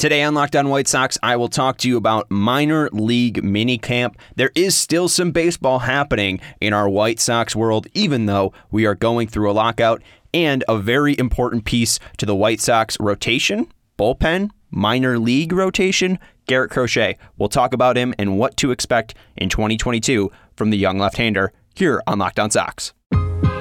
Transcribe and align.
Today 0.00 0.22
on 0.22 0.32
Locked 0.32 0.56
On 0.56 0.70
White 0.70 0.88
Sox, 0.88 1.18
I 1.22 1.36
will 1.36 1.50
talk 1.50 1.76
to 1.76 1.88
you 1.88 1.98
about 1.98 2.30
minor 2.30 2.88
league 2.90 3.42
minicamp. 3.42 4.14
There 4.34 4.50
is 4.54 4.74
still 4.74 5.10
some 5.10 5.30
baseball 5.30 5.80
happening 5.80 6.40
in 6.58 6.72
our 6.72 6.88
White 6.88 7.20
Sox 7.20 7.54
world, 7.54 7.86
even 7.92 8.24
though 8.24 8.54
we 8.70 8.86
are 8.86 8.94
going 8.94 9.28
through 9.28 9.50
a 9.50 9.52
lockout, 9.52 10.02
and 10.32 10.64
a 10.66 10.78
very 10.78 11.18
important 11.18 11.66
piece 11.66 11.98
to 12.16 12.24
the 12.24 12.34
White 12.34 12.62
Sox 12.62 12.98
rotation, 12.98 13.70
bullpen, 13.98 14.48
minor 14.70 15.18
league 15.18 15.52
rotation, 15.52 16.18
Garrett 16.46 16.70
Crochet. 16.70 17.18
We'll 17.36 17.50
talk 17.50 17.74
about 17.74 17.98
him 17.98 18.14
and 18.18 18.38
what 18.38 18.56
to 18.56 18.70
expect 18.70 19.12
in 19.36 19.50
2022 19.50 20.32
from 20.56 20.70
the 20.70 20.78
young 20.78 20.98
left 20.98 21.18
hander 21.18 21.52
here 21.74 22.02
on 22.06 22.18
Locked 22.18 22.38
On 22.38 22.50
Sox. 22.50 22.94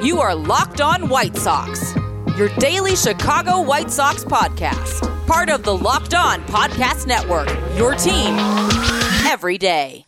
You 0.02 0.21
are 0.21 0.36
Locked 0.36 0.80
On 0.80 1.10
White 1.10 1.36
Sox, 1.36 1.94
your 2.38 2.48
daily 2.60 2.96
Chicago 2.96 3.60
White 3.62 3.92
Sox 3.92 4.24
podcast, 4.24 5.09
part 5.30 5.52
of 5.52 5.61
the 5.61 5.77
Locked 5.77 6.16
On 6.16 6.41
Podcast 6.46 7.05
Network, 7.05 7.48
your 7.78 7.93
team 7.93 8.36
every 9.28 9.60
day. 9.60 10.04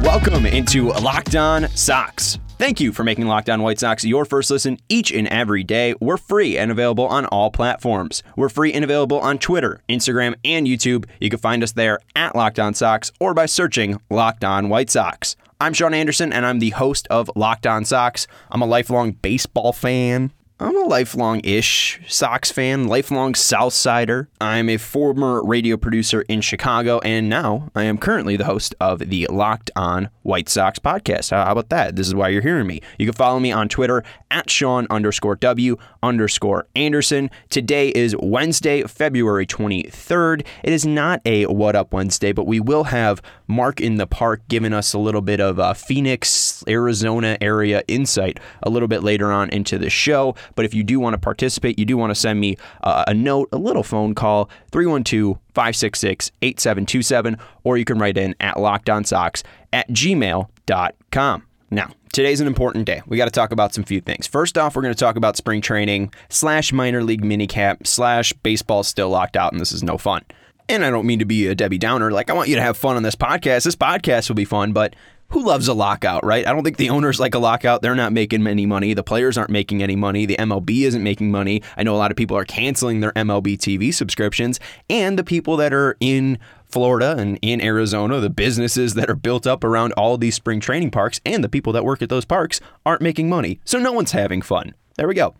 Welcome 0.00 0.46
into 0.46 0.88
Locked 0.92 1.36
On 1.36 1.68
Sox. 1.68 2.38
Thank 2.56 2.80
you 2.80 2.90
for 2.90 3.04
making 3.04 3.26
Locked 3.26 3.50
On 3.50 3.60
White 3.60 3.78
Sox 3.78 4.02
your 4.02 4.24
first 4.24 4.50
listen 4.50 4.78
each 4.88 5.12
and 5.12 5.28
every 5.28 5.62
day. 5.62 5.94
We're 6.00 6.16
free 6.16 6.56
and 6.56 6.70
available 6.70 7.06
on 7.06 7.26
all 7.26 7.50
platforms. 7.50 8.22
We're 8.34 8.48
free 8.48 8.72
and 8.72 8.82
available 8.82 9.20
on 9.20 9.38
Twitter, 9.38 9.82
Instagram, 9.90 10.36
and 10.46 10.66
YouTube. 10.66 11.04
You 11.20 11.28
can 11.28 11.38
find 11.38 11.62
us 11.62 11.72
there 11.72 11.98
at 12.16 12.34
Locked 12.34 12.60
On 12.60 12.72
Sox 12.72 13.12
or 13.20 13.34
by 13.34 13.44
searching 13.44 14.00
Locked 14.08 14.42
On 14.42 14.70
White 14.70 14.88
Sox. 14.88 15.36
I'm 15.60 15.74
Sean 15.74 15.92
Anderson, 15.92 16.32
and 16.32 16.46
I'm 16.46 16.60
the 16.60 16.70
host 16.70 17.06
of 17.08 17.30
Locked 17.36 17.66
On 17.66 17.84
Sox. 17.84 18.26
I'm 18.50 18.62
a 18.62 18.66
lifelong 18.66 19.12
baseball 19.12 19.74
fan. 19.74 20.32
I'm 20.62 20.76
a 20.76 20.84
lifelong 20.84 21.40
ish 21.42 21.98
Sox 22.06 22.52
fan, 22.52 22.86
lifelong 22.86 23.32
Southsider. 23.32 24.28
I'm 24.40 24.68
a 24.68 24.76
former 24.76 25.44
radio 25.44 25.76
producer 25.76 26.22
in 26.28 26.40
Chicago, 26.40 27.00
and 27.00 27.28
now 27.28 27.70
I 27.74 27.82
am 27.82 27.98
currently 27.98 28.36
the 28.36 28.44
host 28.44 28.72
of 28.80 29.00
the 29.00 29.26
Locked 29.28 29.72
On 29.74 30.08
White 30.22 30.48
Sox 30.48 30.78
podcast. 30.78 31.30
How 31.30 31.50
about 31.50 31.70
that? 31.70 31.96
This 31.96 32.06
is 32.06 32.14
why 32.14 32.28
you're 32.28 32.42
hearing 32.42 32.68
me. 32.68 32.80
You 32.96 33.06
can 33.06 33.14
follow 33.14 33.40
me 33.40 33.50
on 33.50 33.68
Twitter 33.68 34.04
at 34.30 34.48
Sean 34.48 34.86
underscore 34.88 35.34
W 35.34 35.78
underscore 36.00 36.68
Anderson. 36.76 37.28
Today 37.50 37.88
is 37.88 38.14
Wednesday, 38.20 38.84
February 38.84 39.46
23rd. 39.46 40.46
It 40.62 40.72
is 40.72 40.86
not 40.86 41.20
a 41.26 41.46
What 41.46 41.74
Up 41.74 41.92
Wednesday, 41.92 42.30
but 42.30 42.46
we 42.46 42.60
will 42.60 42.84
have 42.84 43.20
Mark 43.48 43.80
in 43.80 43.96
the 43.96 44.06
Park 44.06 44.42
giving 44.48 44.72
us 44.72 44.94
a 44.94 44.98
little 44.98 45.20
bit 45.20 45.40
of 45.40 45.58
a 45.58 45.74
Phoenix, 45.74 46.62
Arizona 46.68 47.36
area 47.40 47.82
insight 47.88 48.38
a 48.62 48.70
little 48.70 48.88
bit 48.88 49.02
later 49.02 49.32
on 49.32 49.50
into 49.50 49.76
the 49.76 49.90
show. 49.90 50.36
But 50.54 50.64
if 50.64 50.74
you 50.74 50.82
do 50.84 51.00
want 51.00 51.14
to 51.14 51.18
participate, 51.18 51.78
you 51.78 51.84
do 51.84 51.96
want 51.96 52.10
to 52.10 52.14
send 52.14 52.40
me 52.40 52.56
uh, 52.82 53.04
a 53.06 53.14
note, 53.14 53.48
a 53.52 53.58
little 53.58 53.82
phone 53.82 54.14
call, 54.14 54.50
312 54.70 55.38
566 55.54 56.32
8727, 56.42 57.36
or 57.64 57.76
you 57.76 57.84
can 57.84 57.98
write 57.98 58.16
in 58.16 58.34
at 58.40 58.56
lockedonsox 58.56 59.42
at 59.72 59.88
gmail.com. 59.90 61.42
Now, 61.70 61.90
today's 62.12 62.40
an 62.40 62.46
important 62.46 62.84
day. 62.84 63.00
We 63.06 63.16
got 63.16 63.24
to 63.24 63.30
talk 63.30 63.52
about 63.52 63.72
some 63.72 63.84
few 63.84 64.00
things. 64.02 64.26
First 64.26 64.58
off, 64.58 64.76
we're 64.76 64.82
going 64.82 64.94
to 64.94 65.00
talk 65.00 65.16
about 65.16 65.36
spring 65.36 65.62
training 65.62 66.12
slash 66.28 66.72
minor 66.72 67.02
league 67.02 67.22
minicamp 67.22 67.86
slash 67.86 68.32
baseball 68.34 68.82
still 68.82 69.08
locked 69.08 69.36
out, 69.36 69.52
and 69.52 69.60
this 69.60 69.72
is 69.72 69.82
no 69.82 69.96
fun. 69.96 70.22
And 70.68 70.84
I 70.84 70.90
don't 70.90 71.06
mean 71.06 71.18
to 71.18 71.24
be 71.24 71.46
a 71.46 71.54
Debbie 71.54 71.78
Downer. 71.78 72.10
Like, 72.10 72.30
I 72.30 72.34
want 72.34 72.48
you 72.48 72.56
to 72.56 72.62
have 72.62 72.76
fun 72.76 72.96
on 72.96 73.02
this 73.02 73.16
podcast. 73.16 73.64
This 73.64 73.74
podcast 73.74 74.28
will 74.28 74.36
be 74.36 74.44
fun, 74.44 74.72
but 74.72 74.94
who 75.32 75.44
loves 75.44 75.66
a 75.66 75.74
lockout, 75.74 76.24
right? 76.24 76.46
I 76.46 76.52
don't 76.52 76.62
think 76.62 76.76
the 76.76 76.90
owners 76.90 77.18
like 77.18 77.34
a 77.34 77.38
lockout. 77.38 77.80
They're 77.80 77.94
not 77.94 78.12
making 78.12 78.46
any 78.46 78.66
money. 78.66 78.92
The 78.92 79.02
players 79.02 79.38
aren't 79.38 79.50
making 79.50 79.82
any 79.82 79.96
money. 79.96 80.26
The 80.26 80.36
MLB 80.36 80.82
isn't 80.82 81.02
making 81.02 81.30
money. 81.30 81.62
I 81.76 81.82
know 81.82 81.94
a 81.94 81.96
lot 81.96 82.10
of 82.10 82.16
people 82.16 82.36
are 82.36 82.44
canceling 82.44 83.00
their 83.00 83.12
MLB 83.12 83.56
TV 83.56 83.92
subscriptions, 83.94 84.60
and 84.90 85.18
the 85.18 85.24
people 85.24 85.56
that 85.56 85.72
are 85.72 85.96
in 86.00 86.38
Florida 86.66 87.16
and 87.18 87.38
in 87.40 87.62
Arizona, 87.62 88.20
the 88.20 88.30
businesses 88.30 88.94
that 88.94 89.08
are 89.08 89.14
built 89.14 89.46
up 89.46 89.64
around 89.64 89.92
all 89.92 90.18
these 90.18 90.34
spring 90.34 90.60
training 90.60 90.90
parks, 90.90 91.20
and 91.24 91.42
the 91.42 91.48
people 91.48 91.72
that 91.72 91.84
work 91.84 92.02
at 92.02 92.10
those 92.10 92.26
parks 92.26 92.60
aren't 92.84 93.02
making 93.02 93.28
money. 93.28 93.58
So 93.64 93.78
no 93.78 93.92
one's 93.92 94.12
having 94.12 94.42
fun. 94.42 94.74
There 94.96 95.08
we 95.08 95.14
go. 95.14 95.34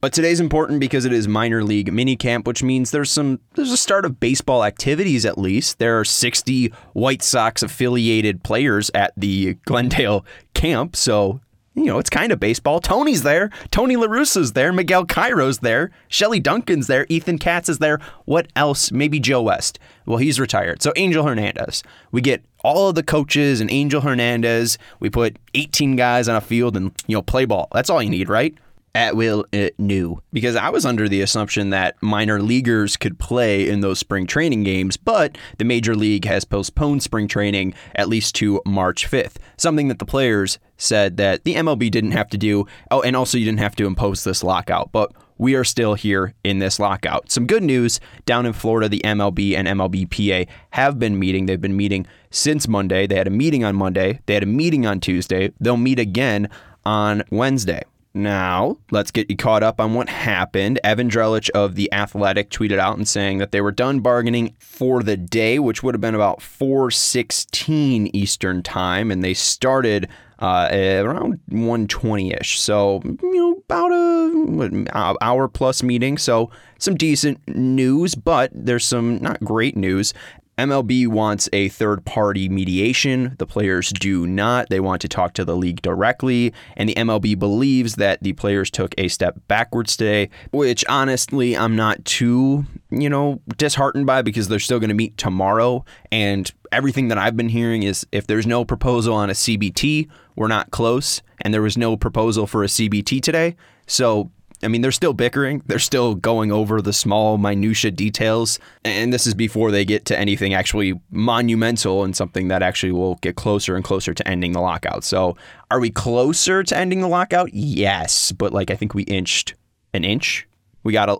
But 0.00 0.14
today's 0.14 0.40
important 0.40 0.80
because 0.80 1.04
it 1.04 1.12
is 1.12 1.28
minor 1.28 1.62
league 1.62 1.90
minicamp, 1.92 2.46
which 2.46 2.62
means 2.62 2.90
there's 2.90 3.10
some 3.10 3.38
there's 3.54 3.70
a 3.70 3.76
start 3.76 4.06
of 4.06 4.18
baseball 4.18 4.64
activities 4.64 5.26
at 5.26 5.36
least. 5.36 5.78
There 5.78 6.00
are 6.00 6.06
60 6.06 6.72
White 6.94 7.22
Sox 7.22 7.62
affiliated 7.62 8.42
players 8.42 8.90
at 8.94 9.12
the 9.14 9.54
Glendale 9.66 10.24
camp, 10.54 10.96
so 10.96 11.40
you 11.74 11.84
know, 11.84 11.98
it's 11.98 12.10
kind 12.10 12.32
of 12.32 12.40
baseball. 12.40 12.80
Tony's 12.80 13.22
there. 13.22 13.50
Tony 13.70 13.94
LaRussa's 13.94 14.52
there. 14.52 14.72
Miguel 14.72 15.06
Cairo's 15.06 15.58
there. 15.58 15.90
Shelley 16.08 16.40
Duncan's 16.40 16.88
there. 16.88 17.06
Ethan 17.08 17.38
Katz 17.38 17.68
is 17.68 17.78
there. 17.78 18.00
What 18.24 18.48
else? 18.56 18.90
Maybe 18.90 19.20
Joe 19.20 19.42
West. 19.42 19.78
Well, 20.04 20.18
he's 20.18 20.40
retired. 20.40 20.82
So 20.82 20.92
Angel 20.96 21.24
Hernandez. 21.24 21.82
We 22.10 22.22
get 22.22 22.44
all 22.64 22.88
of 22.88 22.96
the 22.96 23.02
coaches 23.02 23.60
and 23.60 23.70
Angel 23.70 24.00
Hernandez. 24.00 24.78
We 24.98 25.10
put 25.10 25.38
18 25.54 25.94
guys 25.94 26.28
on 26.28 26.36
a 26.36 26.40
field 26.40 26.76
and, 26.76 26.92
you 27.06 27.16
know, 27.16 27.22
play 27.22 27.44
ball. 27.44 27.68
That's 27.72 27.88
all 27.88 28.02
you 28.02 28.10
need, 28.10 28.28
right? 28.28 28.54
At 28.94 29.16
will 29.16 29.44
uh, 29.52 29.68
new 29.78 30.20
because 30.32 30.56
I 30.56 30.68
was 30.70 30.84
under 30.84 31.08
the 31.08 31.20
assumption 31.20 31.70
that 31.70 32.00
minor 32.02 32.40
leaguers 32.40 32.96
could 32.96 33.18
play 33.18 33.68
in 33.68 33.80
those 33.80 33.98
spring 33.98 34.26
training 34.26 34.64
games, 34.64 34.96
but 34.96 35.38
the 35.58 35.64
major 35.64 35.94
league 35.94 36.24
has 36.24 36.44
postponed 36.44 37.02
spring 37.02 37.28
training 37.28 37.74
at 37.94 38.08
least 38.08 38.34
to 38.36 38.60
March 38.66 39.08
5th, 39.10 39.36
something 39.56 39.88
that 39.88 39.98
the 39.98 40.04
players 40.04 40.58
said 40.76 41.16
that 41.18 41.44
the 41.44 41.54
MLB 41.54 41.90
didn't 41.90 42.12
have 42.12 42.28
to 42.30 42.38
do. 42.38 42.66
Oh, 42.90 43.02
and 43.02 43.14
also 43.14 43.38
you 43.38 43.44
didn't 43.44 43.60
have 43.60 43.76
to 43.76 43.86
impose 43.86 44.24
this 44.24 44.42
lockout, 44.42 44.90
but 44.92 45.12
we 45.38 45.54
are 45.54 45.64
still 45.64 45.94
here 45.94 46.34
in 46.44 46.58
this 46.58 46.78
lockout. 46.78 47.30
Some 47.30 47.46
good 47.46 47.62
news 47.62 47.98
down 48.26 48.44
in 48.44 48.52
Florida, 48.52 48.88
the 48.88 49.00
MLB 49.04 49.56
and 49.56 49.66
MLBPA 49.66 50.46
have 50.70 50.98
been 50.98 51.18
meeting. 51.18 51.46
They've 51.46 51.60
been 51.60 51.76
meeting 51.76 52.06
since 52.30 52.68
Monday. 52.68 53.06
They 53.06 53.16
had 53.16 53.26
a 53.26 53.30
meeting 53.30 53.64
on 53.64 53.74
Monday, 53.76 54.20
they 54.26 54.34
had 54.34 54.42
a 54.42 54.46
meeting 54.46 54.86
on 54.86 55.00
Tuesday. 55.00 55.52
They'll 55.60 55.76
meet 55.76 55.98
again 55.98 56.48
on 56.84 57.22
Wednesday. 57.30 57.84
Now, 58.12 58.78
let's 58.90 59.12
get 59.12 59.30
you 59.30 59.36
caught 59.36 59.62
up 59.62 59.80
on 59.80 59.94
what 59.94 60.08
happened. 60.08 60.80
Evan 60.82 61.08
Drellich 61.08 61.48
of 61.50 61.76
The 61.76 61.92
Athletic 61.92 62.50
tweeted 62.50 62.78
out 62.78 62.96
and 62.96 63.06
saying 63.06 63.38
that 63.38 63.52
they 63.52 63.60
were 63.60 63.70
done 63.70 64.00
bargaining 64.00 64.56
for 64.58 65.02
the 65.04 65.16
day, 65.16 65.60
which 65.60 65.82
would 65.82 65.94
have 65.94 66.00
been 66.00 66.16
about 66.16 66.42
416 66.42 68.08
Eastern 68.08 68.64
time, 68.64 69.12
and 69.12 69.22
they 69.22 69.34
started 69.34 70.08
uh, 70.40 70.68
around 70.72 71.38
120-ish. 71.50 72.58
So, 72.58 73.00
you 73.04 73.18
know, 73.34 73.62
about 73.68 73.92
a 73.92 75.16
hour 75.20 75.46
plus 75.46 75.82
meeting. 75.84 76.18
So, 76.18 76.50
some 76.78 76.96
decent 76.96 77.40
news, 77.46 78.16
but 78.16 78.50
there's 78.52 78.84
some 78.84 79.18
not 79.18 79.38
great 79.40 79.76
news. 79.76 80.14
MLB 80.60 81.08
wants 81.08 81.48
a 81.54 81.70
third 81.70 82.04
party 82.04 82.46
mediation. 82.50 83.34
The 83.38 83.46
players 83.46 83.90
do 83.90 84.26
not. 84.26 84.68
They 84.68 84.78
want 84.78 85.00
to 85.00 85.08
talk 85.08 85.32
to 85.34 85.44
the 85.44 85.56
league 85.56 85.80
directly. 85.80 86.52
And 86.76 86.86
the 86.86 86.94
MLB 86.96 87.38
believes 87.38 87.94
that 87.94 88.22
the 88.22 88.34
players 88.34 88.70
took 88.70 88.94
a 88.98 89.08
step 89.08 89.40
backwards 89.48 89.96
today, 89.96 90.28
which 90.52 90.84
honestly, 90.86 91.56
I'm 91.56 91.76
not 91.76 92.04
too, 92.04 92.66
you 92.90 93.08
know, 93.08 93.40
disheartened 93.56 94.04
by 94.04 94.20
because 94.20 94.48
they're 94.48 94.58
still 94.58 94.78
going 94.78 94.88
to 94.88 94.94
meet 94.94 95.16
tomorrow. 95.16 95.82
And 96.12 96.52
everything 96.72 97.08
that 97.08 97.16
I've 97.16 97.38
been 97.38 97.48
hearing 97.48 97.82
is 97.82 98.06
if 98.12 98.26
there's 98.26 98.46
no 98.46 98.66
proposal 98.66 99.14
on 99.14 99.30
a 99.30 99.34
CBT, 99.34 100.10
we're 100.36 100.48
not 100.48 100.70
close. 100.70 101.22
And 101.40 101.54
there 101.54 101.62
was 101.62 101.78
no 101.78 101.96
proposal 101.96 102.46
for 102.46 102.62
a 102.62 102.66
CBT 102.66 103.22
today. 103.22 103.56
So 103.86 104.30
I 104.62 104.68
mean, 104.68 104.82
they're 104.82 104.92
still 104.92 105.14
bickering. 105.14 105.62
They're 105.66 105.78
still 105.78 106.14
going 106.14 106.52
over 106.52 106.82
the 106.82 106.92
small 106.92 107.38
minutia 107.38 107.90
details, 107.90 108.58
and 108.84 109.12
this 109.12 109.26
is 109.26 109.34
before 109.34 109.70
they 109.70 109.84
get 109.84 110.04
to 110.06 110.18
anything 110.18 110.52
actually 110.52 111.00
monumental 111.10 112.04
and 112.04 112.14
something 112.14 112.48
that 112.48 112.62
actually 112.62 112.92
will 112.92 113.14
get 113.16 113.36
closer 113.36 113.74
and 113.74 113.84
closer 113.84 114.12
to 114.12 114.28
ending 114.28 114.52
the 114.52 114.60
lockout. 114.60 115.04
So, 115.04 115.36
are 115.70 115.80
we 115.80 115.90
closer 115.90 116.62
to 116.62 116.76
ending 116.76 117.00
the 117.00 117.08
lockout? 117.08 117.54
Yes, 117.54 118.32
but 118.32 118.52
like 118.52 118.70
I 118.70 118.76
think 118.76 118.94
we 118.94 119.04
inched 119.04 119.54
an 119.94 120.04
inch. 120.04 120.46
We 120.82 120.92
got 120.92 121.08
a 121.08 121.18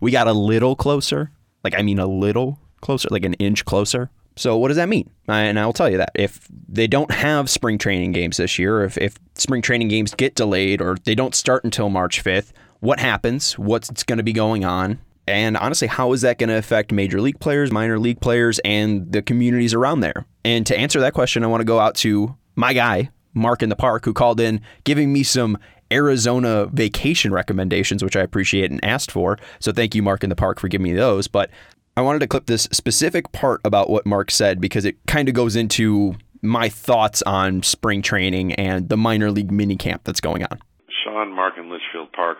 we 0.00 0.10
got 0.10 0.28
a 0.28 0.32
little 0.32 0.76
closer. 0.76 1.30
Like 1.64 1.78
I 1.78 1.82
mean 1.82 1.98
a 1.98 2.06
little 2.06 2.58
closer, 2.82 3.08
like 3.10 3.24
an 3.24 3.34
inch 3.34 3.64
closer. 3.64 4.10
So 4.36 4.56
what 4.56 4.68
does 4.68 4.76
that 4.78 4.88
mean? 4.88 5.10
And 5.28 5.58
I'll 5.58 5.72
tell 5.72 5.90
you 5.90 5.98
that 5.98 6.12
if 6.14 6.48
they 6.68 6.86
don't 6.86 7.10
have 7.10 7.50
spring 7.50 7.78
training 7.78 8.12
games 8.12 8.38
this 8.38 8.58
year, 8.58 8.82
if, 8.82 8.96
if 8.98 9.18
spring 9.34 9.62
training 9.62 9.88
games 9.88 10.14
get 10.14 10.34
delayed 10.34 10.80
or 10.80 10.96
they 11.04 11.14
don't 11.14 11.34
start 11.34 11.64
until 11.64 11.90
March 11.90 12.24
5th, 12.24 12.52
what 12.82 12.98
happens, 12.98 13.56
what's 13.56 14.02
going 14.02 14.18
to 14.18 14.24
be 14.24 14.32
going 14.32 14.64
on, 14.64 14.98
and 15.28 15.56
honestly, 15.56 15.86
how 15.86 16.12
is 16.12 16.22
that 16.22 16.38
going 16.38 16.48
to 16.48 16.56
affect 16.56 16.90
major 16.90 17.20
league 17.20 17.38
players, 17.38 17.70
minor 17.70 17.96
league 17.98 18.20
players, 18.20 18.58
and 18.64 19.10
the 19.12 19.22
communities 19.22 19.72
around 19.72 20.00
there? 20.00 20.26
And 20.44 20.66
to 20.66 20.76
answer 20.76 20.98
that 21.00 21.14
question, 21.14 21.44
I 21.44 21.46
want 21.46 21.60
to 21.60 21.64
go 21.64 21.78
out 21.78 21.94
to 21.96 22.36
my 22.56 22.72
guy, 22.72 23.10
Mark 23.34 23.62
in 23.62 23.68
the 23.68 23.76
Park, 23.76 24.04
who 24.04 24.12
called 24.12 24.40
in 24.40 24.60
giving 24.82 25.12
me 25.12 25.22
some 25.22 25.58
Arizona 25.92 26.66
vacation 26.66 27.32
recommendations, 27.32 28.02
which 28.02 28.16
I 28.16 28.20
appreciate 28.20 28.72
and 28.72 28.84
asked 28.84 29.12
for. 29.12 29.38
So 29.60 29.70
thank 29.70 29.94
you, 29.94 30.02
Mark 30.02 30.24
in 30.24 30.30
the 30.30 30.36
Park, 30.36 30.58
for 30.58 30.66
giving 30.66 30.84
me 30.84 30.92
those. 30.92 31.28
But 31.28 31.50
I 31.96 32.00
wanted 32.00 32.18
to 32.18 32.26
clip 32.26 32.46
this 32.46 32.64
specific 32.72 33.30
part 33.30 33.60
about 33.64 33.90
what 33.90 34.04
Mark 34.04 34.32
said 34.32 34.60
because 34.60 34.84
it 34.84 34.96
kind 35.06 35.28
of 35.28 35.36
goes 35.36 35.54
into 35.54 36.16
my 36.40 36.68
thoughts 36.68 37.22
on 37.22 37.62
spring 37.62 38.02
training 38.02 38.54
and 38.54 38.88
the 38.88 38.96
minor 38.96 39.30
league 39.30 39.52
mini 39.52 39.76
camp 39.76 40.02
that's 40.02 40.20
going 40.20 40.42
on. 40.42 40.58
Sean, 41.04 41.32
Mark, 41.32 41.54
in 41.56 41.70
Litchfield 41.70 42.10
Park. 42.12 42.38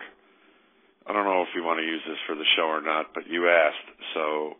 I 1.06 1.12
don't 1.12 1.24
know 1.24 1.42
if 1.42 1.48
you 1.54 1.64
want 1.64 1.80
to 1.80 1.86
use 1.86 2.02
this 2.06 2.18
for 2.26 2.34
the 2.36 2.44
show 2.56 2.62
or 2.62 2.80
not, 2.80 3.06
but 3.14 3.26
you 3.26 3.48
asked. 3.48 3.88
So, 4.14 4.54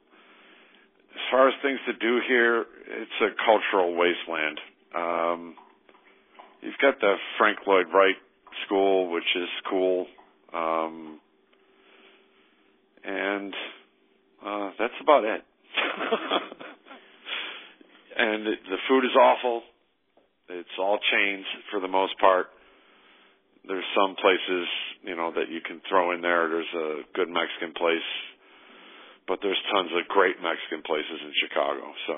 as 1.14 1.20
far 1.30 1.48
as 1.48 1.54
things 1.62 1.78
to 1.86 1.92
do 1.92 2.20
here, 2.26 2.66
it's 2.86 3.20
a 3.20 3.30
cultural 3.44 3.94
wasteland. 3.94 4.60
Um, 4.94 5.54
you've 6.60 6.78
got 6.80 7.00
the 7.00 7.14
Frank 7.38 7.58
Lloyd 7.66 7.86
Wright 7.94 8.16
School, 8.66 9.10
which 9.12 9.36
is 9.36 9.48
cool. 9.70 10.06
Um, 10.52 11.20
and 13.04 13.54
uh, 14.44 14.70
that's 14.78 14.94
about 15.00 15.24
it. 15.24 15.42
and 18.18 18.46
the 18.46 18.76
food 18.88 19.04
is 19.04 19.16
awful. 19.16 19.62
It's 20.48 20.68
all 20.78 20.98
chains 21.10 21.46
for 21.70 21.80
the 21.80 21.88
most 21.88 22.18
part. 22.18 22.46
There's 23.66 23.86
some 23.94 24.16
places, 24.16 24.66
you 25.02 25.14
know, 25.14 25.30
that 25.34 25.48
you 25.48 25.60
can 25.62 25.80
throw 25.88 26.12
in 26.12 26.20
there. 26.20 26.48
There's 26.48 26.74
a 26.74 27.02
good 27.14 27.28
Mexican 27.28 27.72
place, 27.74 28.08
but 29.28 29.38
there's 29.42 29.60
tons 29.72 29.90
of 29.94 30.08
great 30.08 30.36
Mexican 30.42 30.82
places 30.82 31.18
in 31.22 31.32
Chicago. 31.46 31.86
So, 32.06 32.14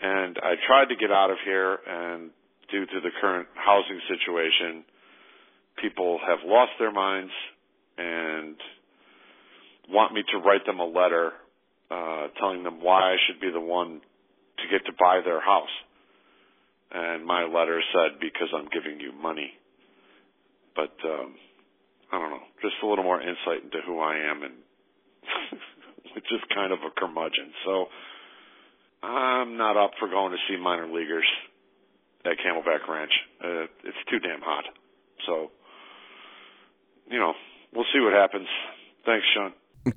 and 0.00 0.38
I 0.38 0.54
tried 0.66 0.94
to 0.94 0.96
get 0.96 1.10
out 1.10 1.30
of 1.30 1.38
here, 1.44 1.78
and 1.82 2.30
due 2.70 2.86
to 2.86 3.00
the 3.02 3.10
current 3.20 3.48
housing 3.54 4.00
situation, 4.06 4.84
people 5.82 6.20
have 6.22 6.38
lost 6.46 6.72
their 6.78 6.92
minds 6.92 7.32
and 7.98 8.54
want 9.90 10.14
me 10.14 10.22
to 10.30 10.38
write 10.38 10.64
them 10.66 10.78
a 10.78 10.86
letter 10.86 11.32
uh, 11.90 12.28
telling 12.38 12.62
them 12.62 12.82
why 12.82 13.12
I 13.12 13.16
should 13.26 13.40
be 13.40 13.50
the 13.50 13.60
one 13.60 14.00
to 14.58 14.64
get 14.70 14.84
to 14.86 14.92
buy 14.98 15.20
their 15.24 15.40
house. 15.40 15.72
And 16.92 17.24
my 17.24 17.44
letter 17.44 17.80
said, 17.92 18.20
because 18.20 18.48
I'm 18.54 18.68
giving 18.72 19.00
you 19.00 19.12
money. 19.12 19.52
But, 20.78 20.94
um, 21.02 21.34
I 22.12 22.18
don't 22.22 22.30
know, 22.30 22.46
just 22.62 22.78
a 22.84 22.86
little 22.86 23.02
more 23.02 23.20
insight 23.20 23.64
into 23.64 23.82
who 23.84 23.98
I 23.98 24.30
am 24.30 24.42
and 24.46 24.54
which 26.14 26.30
is 26.30 26.40
kind 26.54 26.72
of 26.72 26.78
a 26.86 26.90
curmudgeon. 26.94 27.50
So 27.66 27.86
I'm 29.02 29.56
not 29.56 29.76
up 29.76 29.92
for 29.98 30.08
going 30.08 30.30
to 30.30 30.38
see 30.48 30.56
minor 30.56 30.86
leaguers 30.86 31.26
at 32.24 32.38
Camelback 32.38 32.88
Ranch. 32.88 33.12
Uh, 33.42 33.66
it's 33.82 33.98
too 34.08 34.20
damn 34.20 34.40
hot. 34.40 34.64
So, 35.26 35.50
you 37.10 37.18
know, 37.18 37.34
we'll 37.74 37.86
see 37.92 38.00
what 38.00 38.12
happens. 38.12 38.46
Thanks, 39.04 39.26
Sean. 39.34 39.52